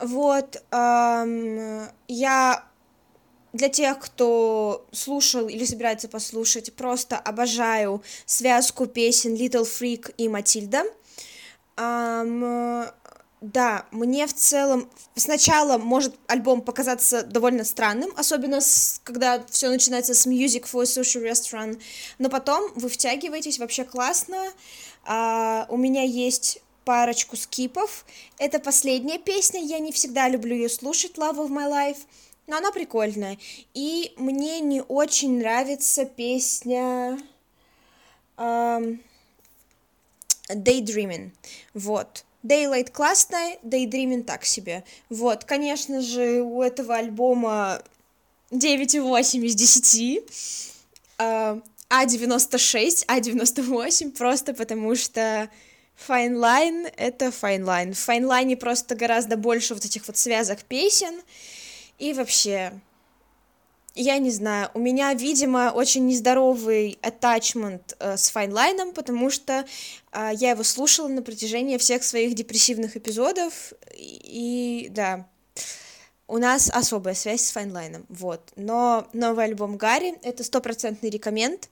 [0.01, 2.65] Вот, эм, я
[3.53, 10.83] для тех, кто слушал или собирается послушать, просто обожаю связку песен Little Freak и Матильда.
[11.77, 12.93] Um,
[13.45, 20.15] да, мне в целом сначала может альбом показаться довольно странным, особенно с, когда все начинается
[20.15, 21.79] с Music for Social Restaurant,
[22.19, 24.39] но потом вы втягиваетесь вообще классно.
[25.05, 28.05] А, у меня есть парочку скипов.
[28.39, 31.99] Это последняя песня, я не всегда люблю ее слушать, Love of My Life,
[32.47, 33.39] но она прикольная.
[33.75, 37.19] И мне не очень нравится песня
[38.37, 38.99] um,
[40.49, 41.31] Daydreaming,
[41.73, 42.25] вот.
[42.43, 44.85] Daylight классная, Daydreaming так себе.
[45.09, 47.83] Вот, конечно же, у этого альбома
[48.51, 50.25] 9,8 из 10.
[51.91, 55.49] А96, А98, просто потому что
[56.09, 57.95] Line— это Line.
[57.95, 61.21] В Line просто гораздо больше вот этих вот связок песен.
[61.99, 62.73] И вообще,
[63.95, 69.65] я не знаю, у меня, видимо, очень нездоровый attachment э, с Файнлайном, потому что
[70.13, 75.29] э, я его слушала на протяжении всех своих депрессивных эпизодов, и, и да,
[76.27, 78.53] у нас особая связь с Файнлайном, вот.
[78.57, 81.69] Но новый альбом Гарри— это стопроцентный рекоменд.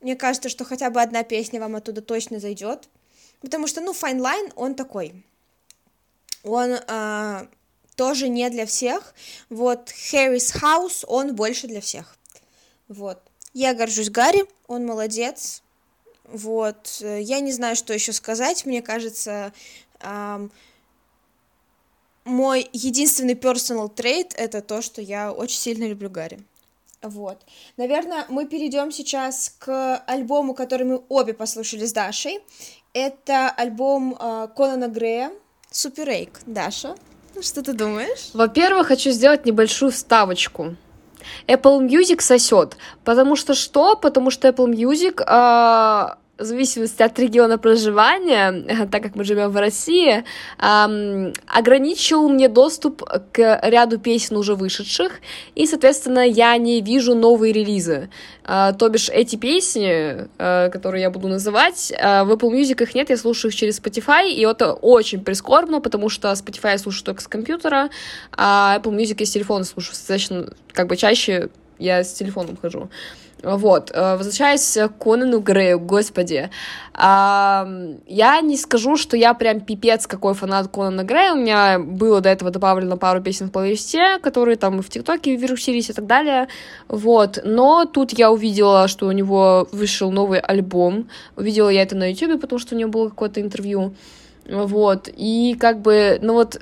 [0.00, 2.88] Мне кажется, что хотя бы одна песня вам оттуда точно зайдет,
[3.40, 5.24] потому что, ну, Файнлайн, он такой,
[6.42, 7.46] он э,
[7.96, 9.14] тоже не для всех.
[9.50, 12.16] Вот Harry's House, он больше для всех.
[12.88, 13.20] Вот.
[13.52, 15.62] Я горжусь Гарри, он молодец.
[16.24, 17.00] Вот.
[17.00, 18.66] Я не знаю, что еще сказать.
[18.66, 19.52] Мне кажется,
[20.00, 20.52] эм,
[22.24, 26.38] мой единственный personal trait это то, что я очень сильно люблю Гарри.
[27.02, 27.44] Вот.
[27.76, 32.40] Наверное, мы перейдем сейчас к альбому, который мы обе послушали с Дашей.
[32.92, 35.30] Это альбом э, Конана Грея,
[35.70, 36.40] Супер Эйк.
[36.46, 36.94] Даша,
[37.40, 38.30] что ты думаешь?
[38.32, 40.76] Во-первых, хочу сделать небольшую вставочку.
[41.46, 42.76] Apple Music сосет.
[43.04, 43.96] Потому что что?
[43.96, 49.56] Потому что Apple Music э, в зависимости от региона проживания, так как мы живем в
[49.56, 50.24] России,
[50.58, 55.20] эм, ограничил мне доступ к ряду песен уже вышедших,
[55.54, 58.08] и, соответственно, я не вижу новые релизы.
[58.44, 62.94] Э, то бишь, эти песни, э, которые я буду называть, э, в Apple Music их
[62.94, 67.04] нет, я слушаю их через Spotify, и это очень прискорбно, потому что Spotify я слушаю
[67.04, 67.90] только с компьютера,
[68.32, 72.88] а Apple Music я с телефона слушаю, достаточно, как бы чаще я с телефоном хожу.
[73.42, 76.50] Вот, э, возвращаясь к Конану Грею, господи,
[77.00, 82.28] я не скажу, что я прям пипец какой фанат Конана Грея, у меня было до
[82.28, 86.48] этого добавлено пару песен в плейлисте, которые там в ТикТоке вирусились и так далее,
[86.88, 92.10] вот, но тут я увидела, что у него вышел новый альбом, увидела я это на
[92.10, 93.94] Ютубе, потому что у него было какое-то интервью,
[94.48, 96.60] вот, и как бы, ну вот,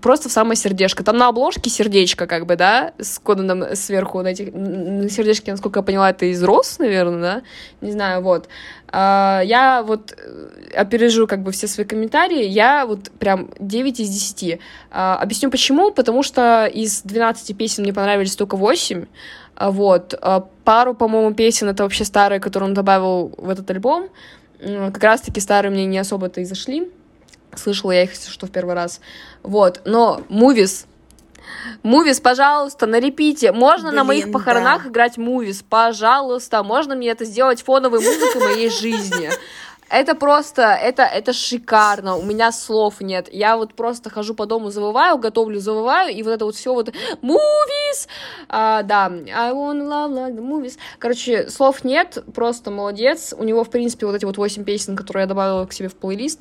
[0.00, 1.04] просто в самое сердечко.
[1.04, 5.80] Там на обложке сердечко, как бы, да, с Конаном сверху на этих на сердечке, насколько
[5.80, 7.42] я поняла, это из роз, наверное, да,
[7.80, 8.48] не знаю, вот.
[8.88, 14.08] А, я вот э, опережу как бы все свои комментарии, я вот прям 9 из
[14.08, 14.60] 10.
[14.90, 19.06] А, объясню почему, потому что из 12 песен мне понравились только 8,
[19.56, 20.14] а, вот.
[20.20, 24.08] А, пару, по-моему, песен это вообще старые, которые он добавил в этот альбом,
[24.60, 26.88] как раз-таки старые мне не особо-то и зашли,
[27.54, 29.00] Слышала я их, что в первый раз.
[29.42, 30.86] Вот, но Мувис,
[31.82, 33.52] Мувис, пожалуйста, на репите.
[33.52, 34.90] Можно Блин, на моих похоронах да.
[34.90, 35.64] играть Мувис?
[35.68, 36.62] Пожалуйста.
[36.62, 39.30] Можно мне это сделать фоновой музыкой моей жизни?
[39.92, 42.16] Это просто, это, это шикарно.
[42.16, 43.28] У меня слов нет.
[43.30, 46.88] Я вот просто хожу по дому, завываю, готовлю, завываю, и вот это вот все вот
[47.20, 48.08] movies,
[48.48, 50.78] а, да, I wanna love like the movies.
[50.98, 53.34] Короче, слов нет, просто молодец.
[53.38, 55.94] У него, в принципе, вот эти вот восемь песен, которые я добавила к себе в
[55.94, 56.40] плейлист,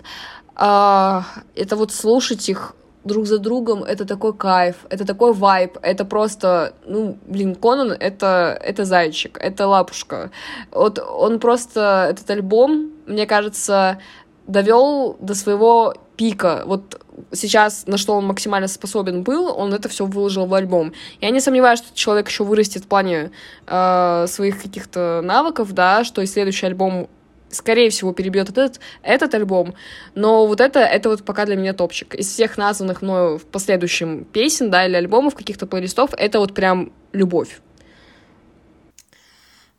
[0.55, 2.73] а, это вот слушать их
[3.03, 8.59] друг за другом, это такой кайф, это такой вайб, это просто, ну, блин, Конан, это,
[8.61, 10.31] это зайчик, это лапушка.
[10.71, 13.99] Вот он просто, этот альбом, мне кажется,
[14.47, 16.63] довел до своего пика.
[16.65, 20.93] Вот сейчас, на что он максимально способен был, он это все выложил в альбом.
[21.19, 23.31] Я не сомневаюсь, что человек еще вырастет в плане
[23.67, 27.09] э, своих каких-то навыков, да, что и следующий альбом
[27.51, 29.75] скорее всего, перебьет этот, этот альбом,
[30.15, 32.15] но вот это, это вот пока для меня топчик.
[32.15, 36.91] Из всех названных мною в последующем песен, да, или альбомов, каких-то плейлистов, это вот прям
[37.11, 37.61] любовь.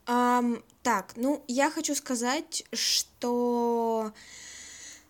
[0.06, 4.12] Um, так, ну, я хочу сказать, что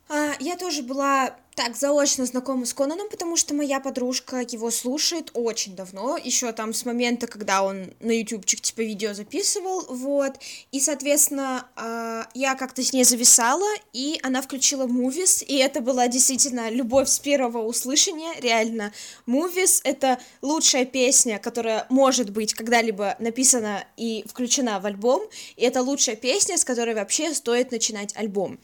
[0.08, 5.30] uh, я тоже была так заочно знакома с Конаном, потому что моя подружка его слушает
[5.34, 10.32] очень давно, еще там с момента, когда он на ютубчик типа видео записывал, вот,
[10.70, 16.08] и, соответственно, э, я как-то с ней зависала, и она включила Movies, и это была
[16.08, 18.92] действительно любовь с первого услышания, реально,
[19.26, 25.22] Movies— это лучшая песня, которая может быть когда-либо написана и включена в альбом,
[25.56, 28.58] и это лучшая песня, с которой вообще стоит начинать альбом.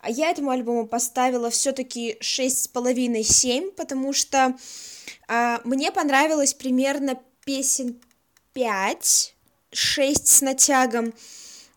[0.00, 4.56] А я этому альбому поставила все-таки шесть с половиной, семь, потому что
[5.28, 8.00] а, мне понравилось примерно песен
[8.52, 9.34] пять,
[9.72, 11.12] шесть с натягом,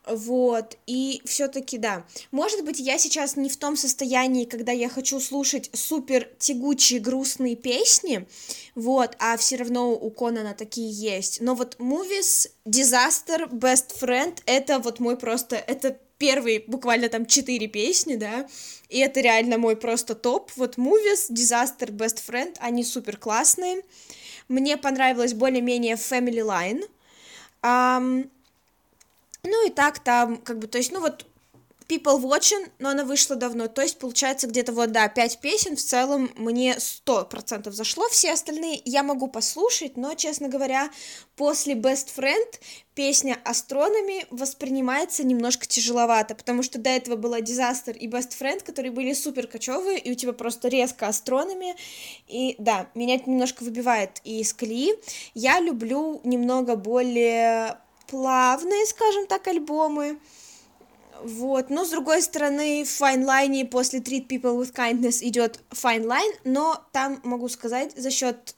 [0.08, 2.06] вот, и все-таки да.
[2.32, 7.56] Может быть, я сейчас не в том состоянии, когда я хочу слушать супер тягучие грустные
[7.56, 8.28] песни,
[8.76, 11.42] вот, а все равно у Конана такие есть.
[11.42, 17.68] Но вот Movies, Disaster, Best Friend, это вот мой просто, это первые буквально там четыре
[17.68, 18.48] песни, да,
[18.90, 20.52] и это реально мой просто топ.
[20.56, 23.82] Вот Movies, Disaster, Best Friend, они супер классные.
[24.48, 26.84] Мне понравилось более-менее Family Line.
[27.62, 28.30] Um,
[29.44, 31.26] ну и так там, как бы, то есть, ну вот,
[31.88, 35.82] People Watching, но она вышла давно, то есть, получается, где-то вот, да, пять песен в
[35.82, 40.90] целом мне сто процентов зашло, все остальные я могу послушать, но, честно говоря,
[41.36, 42.60] после Best Friend
[42.96, 48.92] песня Астрономи воспринимается немножко тяжеловато, потому что до этого была Disaster и Best Friend, которые
[48.92, 51.76] были супер кочевые, и у тебя просто резко Астрономи,
[52.28, 54.94] и да, меня это немножко выбивает из колеи.
[55.34, 57.78] Я люблю немного более
[58.08, 60.20] плавные, скажем так, альбомы.
[61.24, 66.06] Вот, но с другой стороны, в Fine Line после Treat People with Kindness идет Fine
[66.06, 68.56] Line, но там, могу сказать, за счет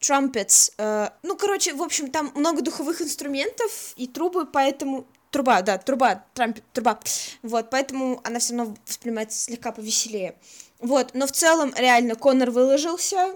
[0.00, 5.76] trumpets, э, ну, короче, в общем, там много духовых инструментов и трубы, поэтому труба, да,
[5.76, 6.98] труба, трампет, труба,
[7.42, 10.36] вот, поэтому она все равно воспринимается слегка повеселее.
[10.80, 13.34] Вот, но в целом, реально, Конор выложился,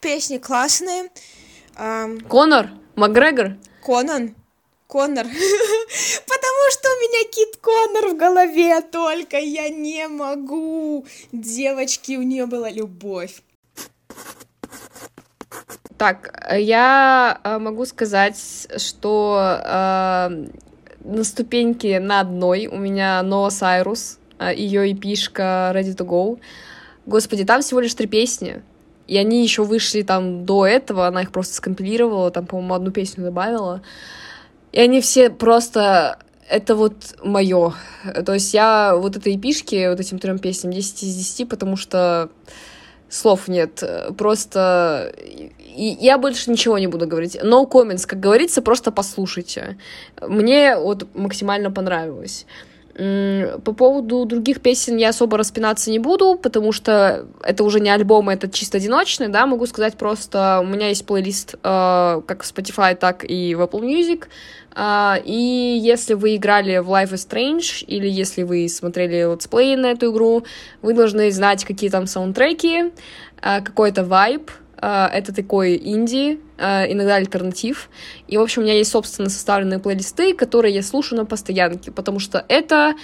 [0.00, 1.10] песни классные.
[1.76, 2.20] Эм...
[2.20, 2.70] Конор?
[2.96, 3.56] Макгрегор?
[3.84, 4.34] Конан.
[4.92, 5.24] Коннор,
[6.32, 11.06] потому что у меня Кит Коннор в голове только, я не могу.
[11.32, 13.42] Девочки, у нее была любовь.
[15.96, 18.36] Так, я э, могу сказать,
[18.76, 20.46] что э,
[21.04, 26.38] на ступеньке на одной у меня Ноа Сайрус, э, ее эпишка Ready to Go.
[27.06, 28.62] Господи, там всего лишь три песни.
[29.06, 33.24] И они еще вышли там до этого, она их просто скомпилировала, там, по-моему, одну песню
[33.24, 33.80] добавила.
[34.72, 36.18] И они все просто
[36.48, 37.74] это вот мое.
[38.26, 42.30] То есть я вот этой эпишки, вот этим трем песням 10 из 10, потому что
[43.08, 43.82] слов нет.
[44.18, 45.14] Просто
[45.74, 47.36] и я больше ничего не буду говорить.
[47.36, 49.78] No comments, как говорится, просто послушайте.
[50.20, 52.46] Мне вот максимально понравилось.
[52.94, 58.28] По поводу других песен я особо распинаться не буду, потому что это уже не альбом,
[58.28, 61.58] это чисто одиночный, да, могу сказать просто, у меня есть плейлист э,
[62.26, 64.26] как в Spotify, так и в Apple Music,
[64.76, 69.92] э, и если вы играли в Life is Strange, или если вы смотрели летсплей на
[69.92, 70.44] эту игру,
[70.82, 72.92] вы должны знать, какие там саундтреки,
[73.40, 74.50] э, какой-то вайб,
[74.82, 77.88] это такой инди, uh, иногда alternative.
[78.26, 82.18] И, в общем, у меня есть собственно составленные плейлисты, которые я слушаю на постоянке, потому
[82.18, 82.94] что это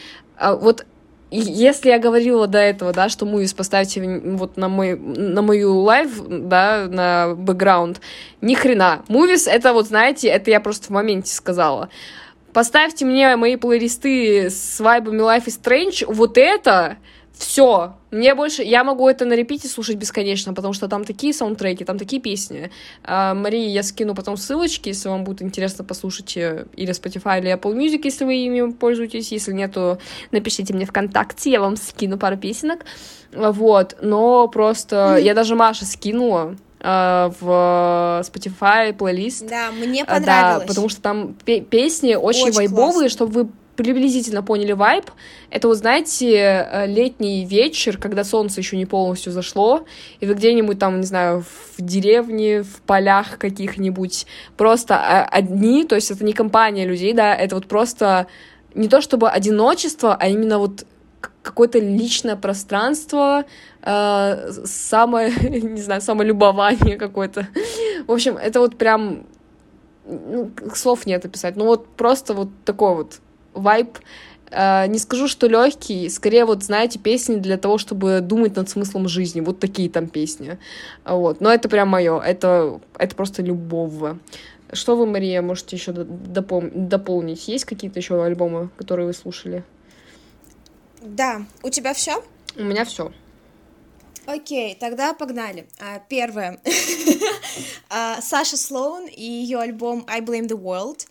[0.40, 0.84] uh, вот
[1.30, 6.10] если я говорила до этого, да, что Movies поставьте вот на мой, на мою life,
[6.26, 8.00] да, на бэкграунд,
[8.40, 9.02] ни хрена.
[9.08, 11.90] Movies, это вот, знаете, это я просто в моменте сказала.
[12.54, 16.96] Поставьте мне мои плейлисты с вайбами Life is Strange, вот это,
[17.38, 17.94] все.
[18.10, 18.62] Мне больше...
[18.62, 22.20] Я могу это на repeat е слушать бесконечно, потому что там такие саундтреки, там такие
[22.20, 22.70] песни.
[23.04, 27.54] А, Марии я скину потом ссылочки, если вам будет интересно послушать э, или Spotify, или
[27.54, 29.30] Apple Music, если вы ими пользуетесь.
[29.30, 29.98] Если нет, то
[30.32, 32.84] напишите мне ВКонтакте, я вам скину пару песенок.
[33.32, 33.96] Вот.
[34.02, 35.18] Но просто...
[35.18, 39.46] Я даже Маше скинула э, в Spotify плейлист.
[39.46, 40.62] Да, мне понравилось.
[40.62, 43.48] Да, потому что там песни очень, очень вайбовые, чтобы вы
[43.78, 45.04] приблизительно поняли вайб.
[45.50, 49.84] Это, вот знаете, э, летний вечер, когда солнце еще не полностью зашло,
[50.18, 51.44] и вы где-нибудь там, не знаю,
[51.76, 54.26] в деревне, в полях каких-нибудь,
[54.56, 58.26] просто а, одни, то есть это не компания людей, да, это вот просто
[58.74, 60.84] не то чтобы одиночество, а именно вот
[61.42, 63.44] какое-то личное пространство,
[63.82, 67.46] э, самое, не знаю, самолюбование какое-то.
[68.08, 69.24] В общем, это вот прям
[70.04, 71.54] ну, слов нет описать.
[71.54, 73.20] Ну вот просто вот такой вот
[73.54, 73.98] вайб
[74.50, 79.06] Uh, не скажу, что легкий, скорее вот, знаете, песни для того, чтобы думать над смыслом
[79.06, 80.58] жизни, вот такие там песни,
[81.04, 84.16] вот, но это прям мое, это, это просто любовь.
[84.72, 87.46] Что вы, Мария, можете еще допол- дополнить?
[87.46, 89.64] Есть какие-то еще альбомы, которые вы слушали?
[91.02, 92.22] Да, у тебя все?
[92.56, 93.12] У меня все.
[94.26, 95.66] Окей, тогда погнали.
[95.80, 96.60] А, первое.
[97.90, 101.06] А, Саша Слоун и ее альбом I Blame the World.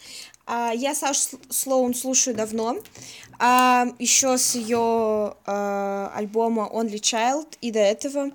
[0.48, 2.78] А, я Сашу Слоун слушаю давно,
[3.38, 8.32] а, еще с ее а, альбома Only Child и до этого.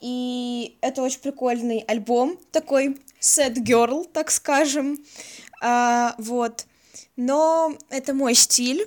[0.00, 5.04] И это очень прикольный альбом, такой sad girl, так скажем.
[6.18, 6.66] Вот.
[7.16, 8.86] Но это мой стиль.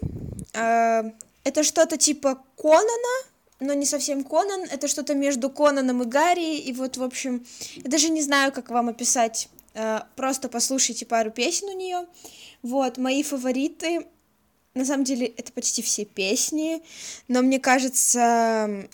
[0.53, 3.25] Это что-то типа Конана,
[3.59, 7.89] но не совсем Конан, это что-то между Конаном и Гарри, и вот, в общем, я
[7.89, 9.49] даже не знаю, как вам описать,
[10.15, 12.05] просто послушайте пару песен у нее.
[12.61, 14.07] Вот, мои фавориты,
[14.73, 16.81] на самом деле, это почти все песни,
[17.27, 18.87] но мне кажется,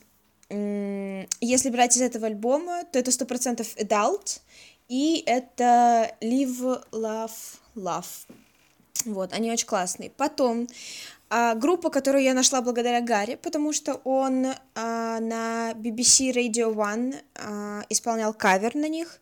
[0.50, 4.40] если брать из этого альбома, то это сто процентов Adult,
[4.88, 7.32] и это Live, Love,
[7.76, 8.06] Love.
[9.06, 10.10] Вот, они очень классные.
[10.12, 10.68] Потом
[11.30, 17.16] а, группа, которую я нашла благодаря Гарри, потому что он а, на BBC Radio One
[17.36, 19.20] а, исполнял кавер на них.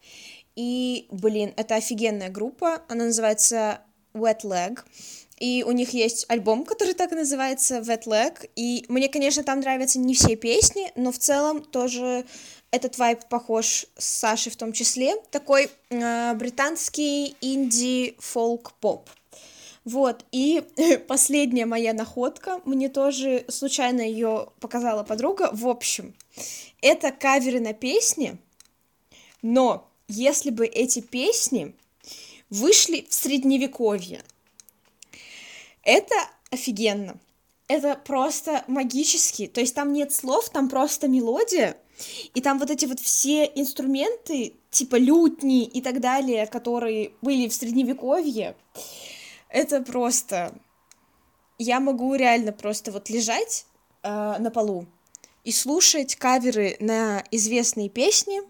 [0.55, 2.83] И, блин, это офигенная группа.
[2.87, 3.81] Она называется
[4.13, 4.79] Wet Leg.
[5.39, 8.49] И у них есть альбом, который так и называется Wet Leg.
[8.55, 12.25] И мне, конечно, там нравятся не все песни, но в целом тоже
[12.71, 15.15] этот вайб похож с Сашей в том числе.
[15.31, 19.09] Такой э, британский инди-фолк-поп.
[19.85, 20.63] Вот, и
[21.07, 25.49] последняя моя находка, мне тоже случайно ее показала подруга.
[25.51, 26.15] В общем,
[26.81, 28.37] это каверы на песни,
[29.41, 31.75] но если бы эти песни
[32.53, 34.21] вышли в средневековье,
[35.81, 36.15] это
[36.51, 37.19] офигенно.
[37.67, 39.47] Это просто магически.
[39.47, 41.77] То есть там нет слов, там просто мелодия.
[42.33, 47.53] И там вот эти вот все инструменты, типа лютни и так далее, которые были в
[47.53, 48.55] средневековье,
[49.49, 50.53] это просто...
[51.57, 53.65] Я могу реально просто вот лежать
[54.01, 54.85] э, на полу
[55.43, 58.41] и слушать каверы на известные песни,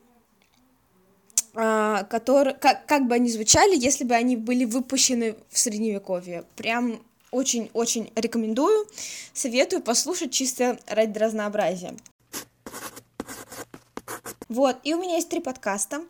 [1.53, 6.43] которые, как, как бы они звучали, если бы они были выпущены в Средневековье.
[6.55, 6.99] Прям
[7.31, 8.87] очень-очень рекомендую,
[9.33, 11.95] советую послушать чисто ради разнообразия.
[14.49, 16.03] Вот, и у меня есть три подкаста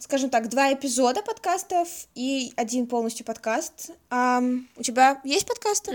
[0.00, 3.90] скажем так, два эпизода подкастов и один полностью подкаст.
[4.10, 5.92] у тебя есть подкасты?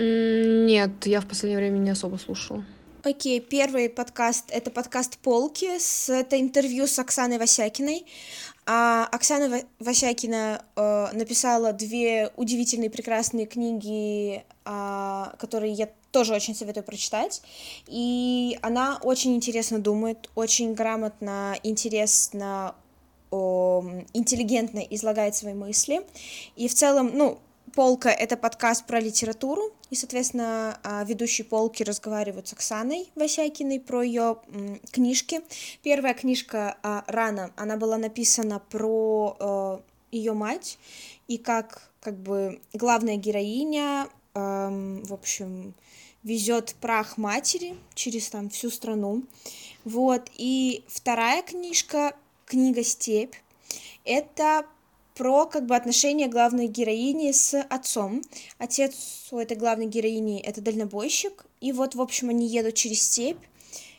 [0.66, 2.64] Нет, я в последнее время не особо слушала.
[3.04, 8.06] Окей, okay, первый подкаст— это подкаст «Полки», с, это интервью с Оксаной Васякиной.
[8.68, 16.84] А, Оксана Васякина э, написала две удивительные, прекрасные книги, э, которые я тоже очень советую
[16.84, 17.42] прочитать.
[17.88, 22.76] И она очень интересно думает, очень грамотно, интересно
[23.32, 26.06] интеллигентно излагает свои мысли.
[26.58, 27.40] И в целом, ну,
[27.74, 34.04] Полка— это подкаст про литературу, и, соответственно, а, ведущие Полки разговаривают с Оксаной Васякиной про
[34.04, 34.38] ее
[34.92, 35.42] книжки.
[35.82, 39.80] Первая книжка а, «Рана», она была написана про э,
[40.12, 40.78] ее мать,
[41.28, 45.74] и как, как бы, главная героиня, в общем,
[46.24, 49.24] везет прах матери через там всю страну.
[49.84, 52.16] Вот, и вторая книжка
[52.46, 53.36] книга «Степь».
[54.04, 54.66] Это
[55.16, 58.22] про как бы отношения главной героини с отцом.
[58.58, 63.40] Отец у этой главной героини— это дальнобойщик, и вот, в общем, они едут через степь.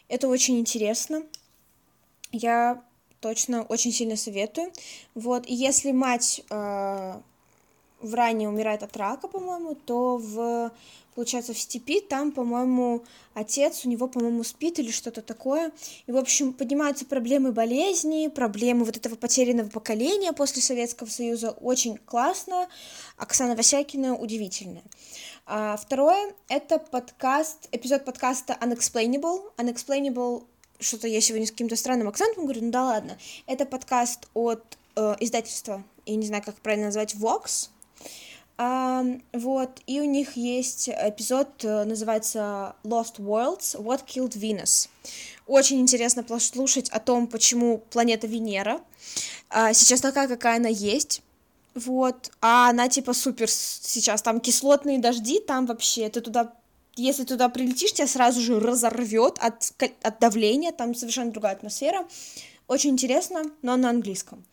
[0.08, 1.22] Это очень интересно.
[2.32, 2.82] Я
[3.20, 4.72] точно очень сильно советую.
[5.14, 7.20] Вот, и если мать э,
[8.03, 10.72] в ране умирает от рака, по-моему, то в
[11.14, 15.72] получается, в степи, там, по-моему, отец у него, по-моему, спит или что-то такое.
[16.07, 21.50] И, в общем, поднимаются проблемы болезни, проблемы вот этого потерянного поколения после Советского Союза.
[21.50, 22.68] Очень классно.
[23.16, 24.84] Оксана Васякина удивительная.
[25.46, 29.53] А, второе— это подкаст, эпизод подкаста Unexplainable.
[29.59, 30.44] Unexplainable
[30.80, 33.18] что-то я сегодня с каким-то странным акцентом говорю, ну да ладно.
[33.46, 37.68] Это подкаст от э, издательства, я не знаю, как правильно назвать, Vox,
[39.32, 44.88] вот, и у них есть эпизод, э, называется Lost Worlds, What Killed Venus.
[45.46, 48.80] Очень интересно послушать о том, почему планета Венера
[49.48, 51.22] а, сейчас такая, какая она есть.
[51.74, 56.52] Вот, а она типа супер сейчас, там кислотные дожди, там вообще, ты туда,
[56.96, 62.06] если туда прилетишь, тебя сразу же разорвет от, от давления, там совершенно другая атмосфера.
[62.68, 64.44] Очень интересно, но на английском.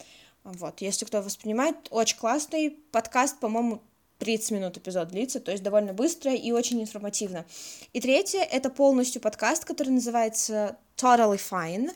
[0.43, 3.82] Вот, если кто воспринимает, очень классный подкаст, по-моему,
[4.20, 7.45] 30 минут эпизод длится, то есть довольно быстро и очень информативно.
[7.93, 11.91] И третье— это полностью подкаст, который называется Totally Fine.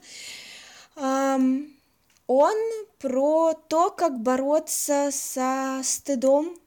[0.96, 1.70] Um,
[2.28, 2.56] он
[3.00, 6.58] про то, как бороться со стыдом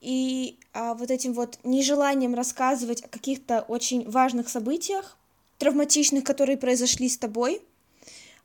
[0.00, 5.16] и а, вот этим вот нежеланием рассказывать о каких-то очень важных событиях,
[5.58, 7.62] травматичных, которые произошли с тобой,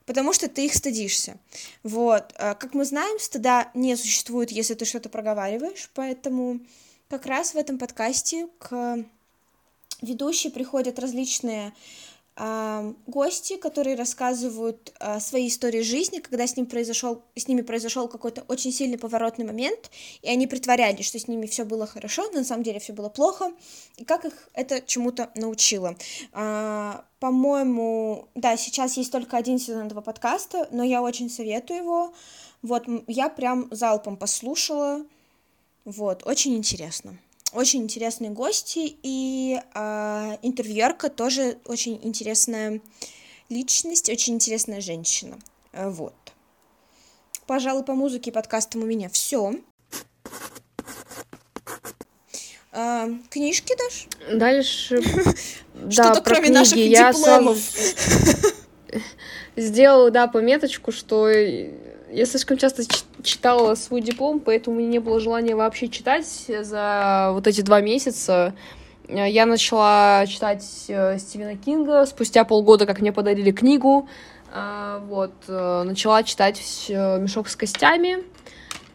[0.06, 1.38] потому что ты их стыдишься.
[1.84, 2.34] Вот.
[2.38, 6.60] А, как мы знаем, стыда не существует, если ты что-то проговариваешь, поэтому
[7.10, 9.06] как раз в этом подкасте к
[10.02, 11.74] ведущей приходят различные
[12.36, 18.08] э, гости, которые рассказывают э, свои истории жизни, когда с, ним произошел, с ними произошел
[18.08, 19.92] какой-то очень сильный поворотный момент,
[20.22, 23.10] и они притворялись, что с ними все было хорошо, но на самом деле все было
[23.10, 23.52] плохо,
[23.98, 25.96] и как их это чему-то научило.
[26.34, 32.14] Э, по-моему, да, сейчас есть только один сезон этого подкаста, но я очень советую его.
[32.62, 35.06] Вот, я прям залпом послушала.
[35.86, 37.18] Вот, очень интересно
[37.54, 42.82] очень интересные гости, и э, интервьюерка тоже очень интересная
[43.50, 45.38] личность, очень интересная женщина.
[45.72, 46.14] Э, вот.
[47.46, 49.56] Пожалуй, по музыке и подкастам у меня все.
[52.72, 54.08] А, книжки дашь?
[54.38, 55.02] Дальше.
[55.90, 57.60] Что-то кроме наших дипломов.
[59.56, 61.30] Сделала, да, пометочку, что
[62.14, 62.84] я слишком часто
[63.24, 68.54] читала свой диплом, поэтому у не было желания вообще читать за вот эти два месяца.
[69.08, 74.08] Я начала читать э, Стивена Кинга спустя полгода, как мне подарили книгу.
[74.54, 78.24] А, вот, э, начала читать «Мешок с костями».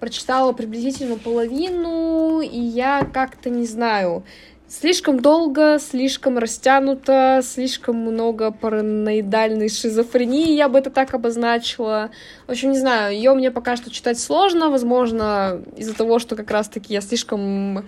[0.01, 4.23] Прочитала приблизительно половину, и я как-то не знаю,
[4.71, 12.11] Слишком долго, слишком растянуто, слишком много параноидальной шизофрении, я бы это так обозначила.
[12.47, 16.51] В общем, не знаю, ее мне пока что читать сложно, возможно, из-за того, что как
[16.51, 17.83] раз-таки я слишком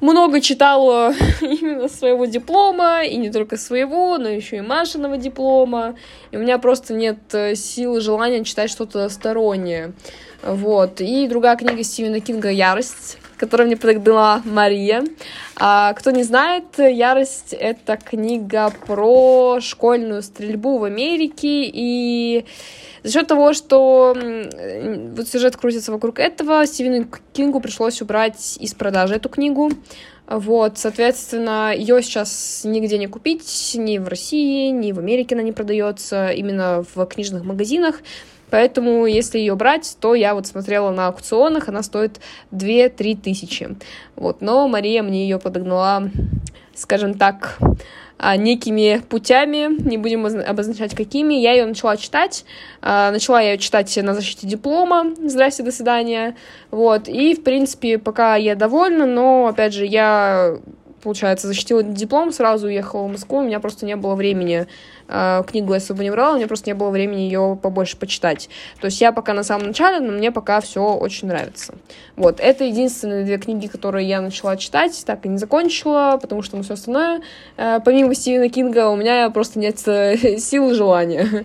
[0.00, 1.12] много читала
[1.42, 5.96] именно своего диплома, и не только своего, но еще и Машиного диплома,
[6.30, 9.92] и у меня просто нет э, сил и желания читать что-то стороннее.
[10.42, 11.02] Вот.
[11.02, 15.02] И другая книга Стивена Кинга «Ярость», которую мне подогнала Мария.
[15.56, 22.44] А, кто не знает, «Ярость»— это книга про школьную стрельбу в Америке, и
[23.02, 29.14] за счет того, что вот сюжет крутится вокруг этого, Стивену Кингу пришлось убрать из продажи
[29.14, 29.70] эту книгу.
[30.26, 35.52] Вот, соответственно, ее сейчас нигде не купить, ни в России, ни в Америке она не
[35.52, 38.02] продается, именно в книжных магазинах.
[38.50, 42.20] Поэтому, если ее брать, то я вот смотрела на аукционах, она стоит
[42.52, 43.76] 2-3 тысячи.
[44.16, 46.10] Вот, но Мария мне ее подогнала,
[46.74, 47.58] скажем так,
[48.22, 51.34] а, некими путями, не будем обозначать какими.
[51.34, 52.44] Я ее начала читать.
[52.82, 55.14] А, начала я ее читать на защите диплома.
[55.24, 56.36] Здрасте, до свидания.
[56.70, 57.08] Вот.
[57.08, 60.58] И, в принципе, пока я довольна, но, опять же, я
[61.02, 64.66] получается, защитила диплом, сразу уехала в Москву, у меня просто не было времени,
[65.08, 68.48] э, книгу я особо не брала, у меня просто не было времени ее побольше почитать.
[68.80, 71.74] То есть я пока на самом начале, но мне пока все очень нравится.
[72.16, 76.56] Вот, это единственные две книги, которые я начала читать, так и не закончила, потому что
[76.56, 77.22] ну, все остальное,
[77.56, 81.44] э, помимо Стивена Кинга, у меня просто нет э, сил и желания.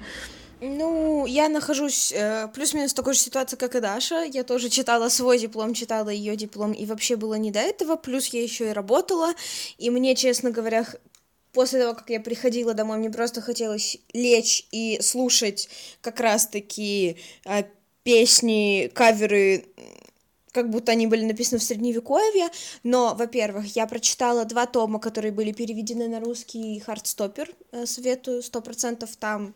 [0.62, 4.24] Ну, я нахожусь э, плюс-минус в такой же ситуации, как и Даша.
[4.24, 7.98] Я тоже читала свой диплом, читала ее диплом, и вообще было не до этого.
[7.98, 9.34] Плюс я еще и работала.
[9.78, 10.86] И мне, честно говоря,
[11.52, 15.70] после того, как я приходила домой, мне просто хотелось лечь и слушать
[16.02, 17.64] как раз-таки э,
[18.04, 19.66] песни, каверы
[20.54, 22.48] как будто они были написаны в средневековье,
[22.82, 28.62] но, во-первых, я прочитала два тома, которые были переведены на русский Хардстоппер, э, советую, сто
[28.62, 29.54] процентов там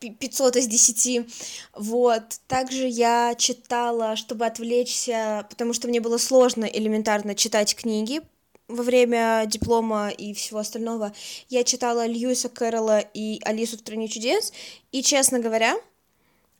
[0.00, 1.26] 500 из 10.
[1.74, 2.22] Вот.
[2.46, 8.20] Также я читала, чтобы отвлечься, потому что мне было сложно элементарно читать книги
[8.68, 11.12] во время диплома и всего остального.
[11.48, 14.52] Я читала Льюиса Кэрролла и Алису в стране чудес.
[14.92, 15.76] И, честно говоря,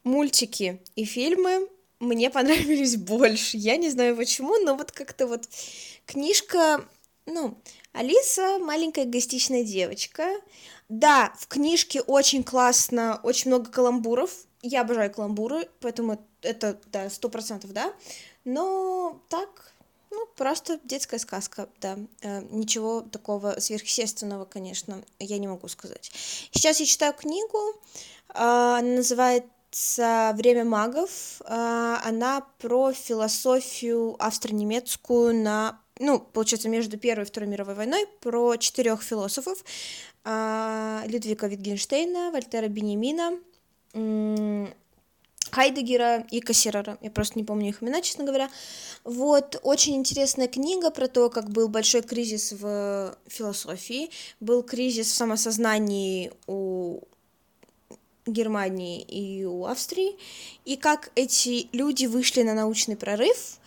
[0.05, 1.69] мультики и фильмы
[2.01, 3.57] мне понравились больше.
[3.57, 5.49] Я не знаю почему, но вот как-то вот
[6.07, 6.85] книжка,
[7.27, 7.59] ну,
[7.93, 10.35] Алиса маленькая эгоистичная девочка,
[10.89, 14.31] да, в книжке очень классно, очень много каламбуров.
[14.63, 17.93] Я обожаю каламбуры, поэтому это, да, сто процентов, да.
[18.45, 19.73] Но так,
[20.11, 21.99] ну, просто детская сказка, да.
[22.23, 26.11] Э, ничего такого сверхъестественного, конечно, я не могу сказать.
[26.53, 27.59] Сейчас я читаю книгу,
[28.29, 31.43] э, она называется «Время магов».
[31.45, 38.57] Э, она про философию австро-немецкую на ну, получается, между Первой и Второй мировой войной, про
[38.57, 39.65] четырех философов.
[40.25, 43.39] А, Людвига Витгенштейна, Вольтера Бенемина,
[45.51, 46.99] Хайдегера и Кассерера.
[47.01, 48.51] Я просто не помню их имена, честно говоря.
[49.05, 54.11] Вот, очень интересная книга про то, как был большой кризис в философии,
[54.41, 57.01] был кризис в самосознании у
[58.27, 60.17] Германии и у Австрии,
[60.65, 63.59] и как эти люди вышли на научный прорыв,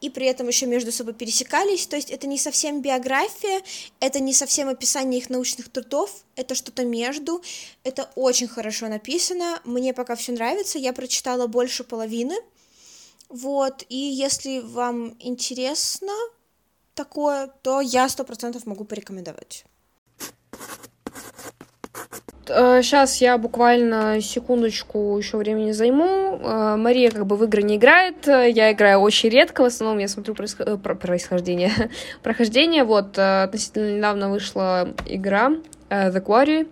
[0.00, 1.86] и при этом еще между собой пересекались.
[1.86, 3.62] То есть это не совсем биография,
[4.00, 7.42] это не совсем описание их научных трудов, это что-то между.
[7.84, 9.60] Это очень хорошо написано.
[9.64, 10.78] Мне пока все нравится.
[10.78, 12.34] Я прочитала больше половины.
[13.28, 16.12] Вот, и если вам интересно
[16.94, 19.64] такое, то я сто процентов могу порекомендовать.
[22.82, 26.38] Сейчас я буквально секундочку еще времени займу.
[26.76, 30.34] Мария как бы в игры не играет, я играю очень редко, в основном я смотрю
[30.34, 30.82] происход...
[30.82, 31.72] происхождение,
[32.22, 32.84] прохождение.
[32.84, 35.52] Вот, относительно недавно вышла игра
[35.88, 36.68] The Quarry.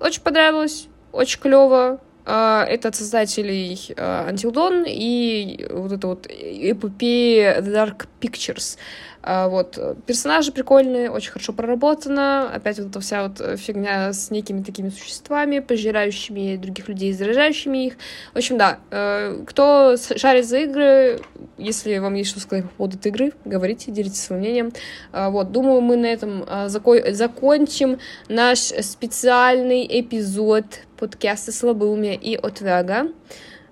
[0.00, 2.00] Очень понравилось, очень клево.
[2.24, 8.78] Это от создателей Until Dawn и вот это вот эпопея The Dark Pictures.
[9.26, 9.78] А, вот.
[10.06, 12.50] Персонажи прикольные, очень хорошо проработано.
[12.54, 17.94] Опять вот эта вся вот фигня с некими такими существами, пожирающими других людей, заражающими их.
[18.34, 21.20] В общем, да, э, кто шарит за игры,
[21.56, 24.72] если вам есть что сказать по поводу этой игры, говорите, делитесь своим мнением.
[25.10, 27.98] А, вот, думаю, мы на этом а, зако- закончим
[28.28, 30.66] наш специальный эпизод
[30.98, 33.08] подкаста «Слабоумие и отвяга».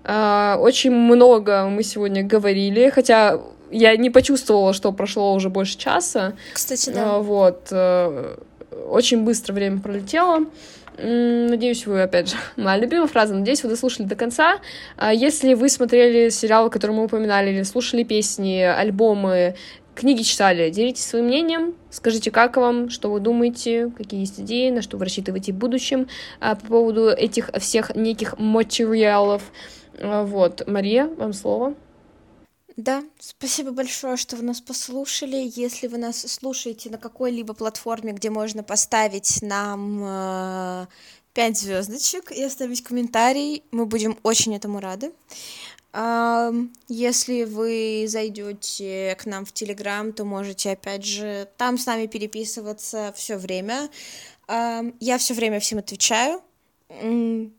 [0.05, 3.41] Очень много мы сегодня говорили, хотя
[3.73, 6.35] я не почувствовала, что прошло уже больше часа.
[6.53, 7.17] Кстати, да.
[7.17, 7.69] А, вот.
[7.71, 8.37] Э,
[8.89, 10.47] очень быстро время пролетело.
[10.99, 14.59] Надеюсь, вы, опять же, моя любимая фраза, надеюсь, вы дослушали до конца.
[14.97, 19.57] А если вы смотрели сериал, который мы упоминали, или слушали песни, альбомы,
[19.95, 24.83] книги читали, делитесь своим мнением, скажите, как вам, что вы думаете, какие есть идеи, на
[24.83, 26.09] что вы рассчитываете в будущем
[26.41, 29.43] а, по поводу этих всех неких материалов.
[30.01, 31.75] Вот, Мария, вам слово.
[32.77, 35.51] Да, спасибо большое, что вы нас послушали.
[35.55, 40.87] Если вы нас слушаете на какой-либо платформе, где можно поставить нам э,
[41.35, 45.13] 5 звездочек и оставить комментарий, мы будем очень этому рады.
[46.89, 53.13] Если вы зайдете к нам в Телеграм, то можете опять же там с нами переписываться
[53.15, 53.91] все время.
[54.49, 56.41] Я все время всем отвечаю.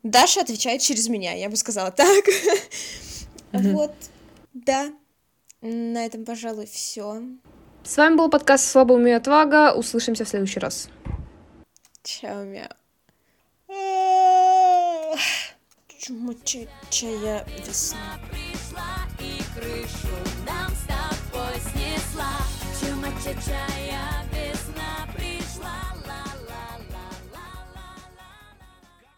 [0.02, 2.26] Даша отвечает через меня, я бы сказала так.
[3.52, 3.94] Вот,
[4.54, 4.92] да.
[5.64, 7.22] На этом, пожалуй, все.
[7.86, 9.74] С вами был подкаст «Слабо умею отвага».
[9.74, 10.90] Услышимся в следующий раз.
[12.04, 12.68] Чао, мяу.
[15.88, 16.68] Чумачая
[17.66, 18.20] весна.
[18.30, 20.14] Пришла и крышу
[20.46, 22.34] нам с тобой снесла.
[22.82, 24.23] Чумачая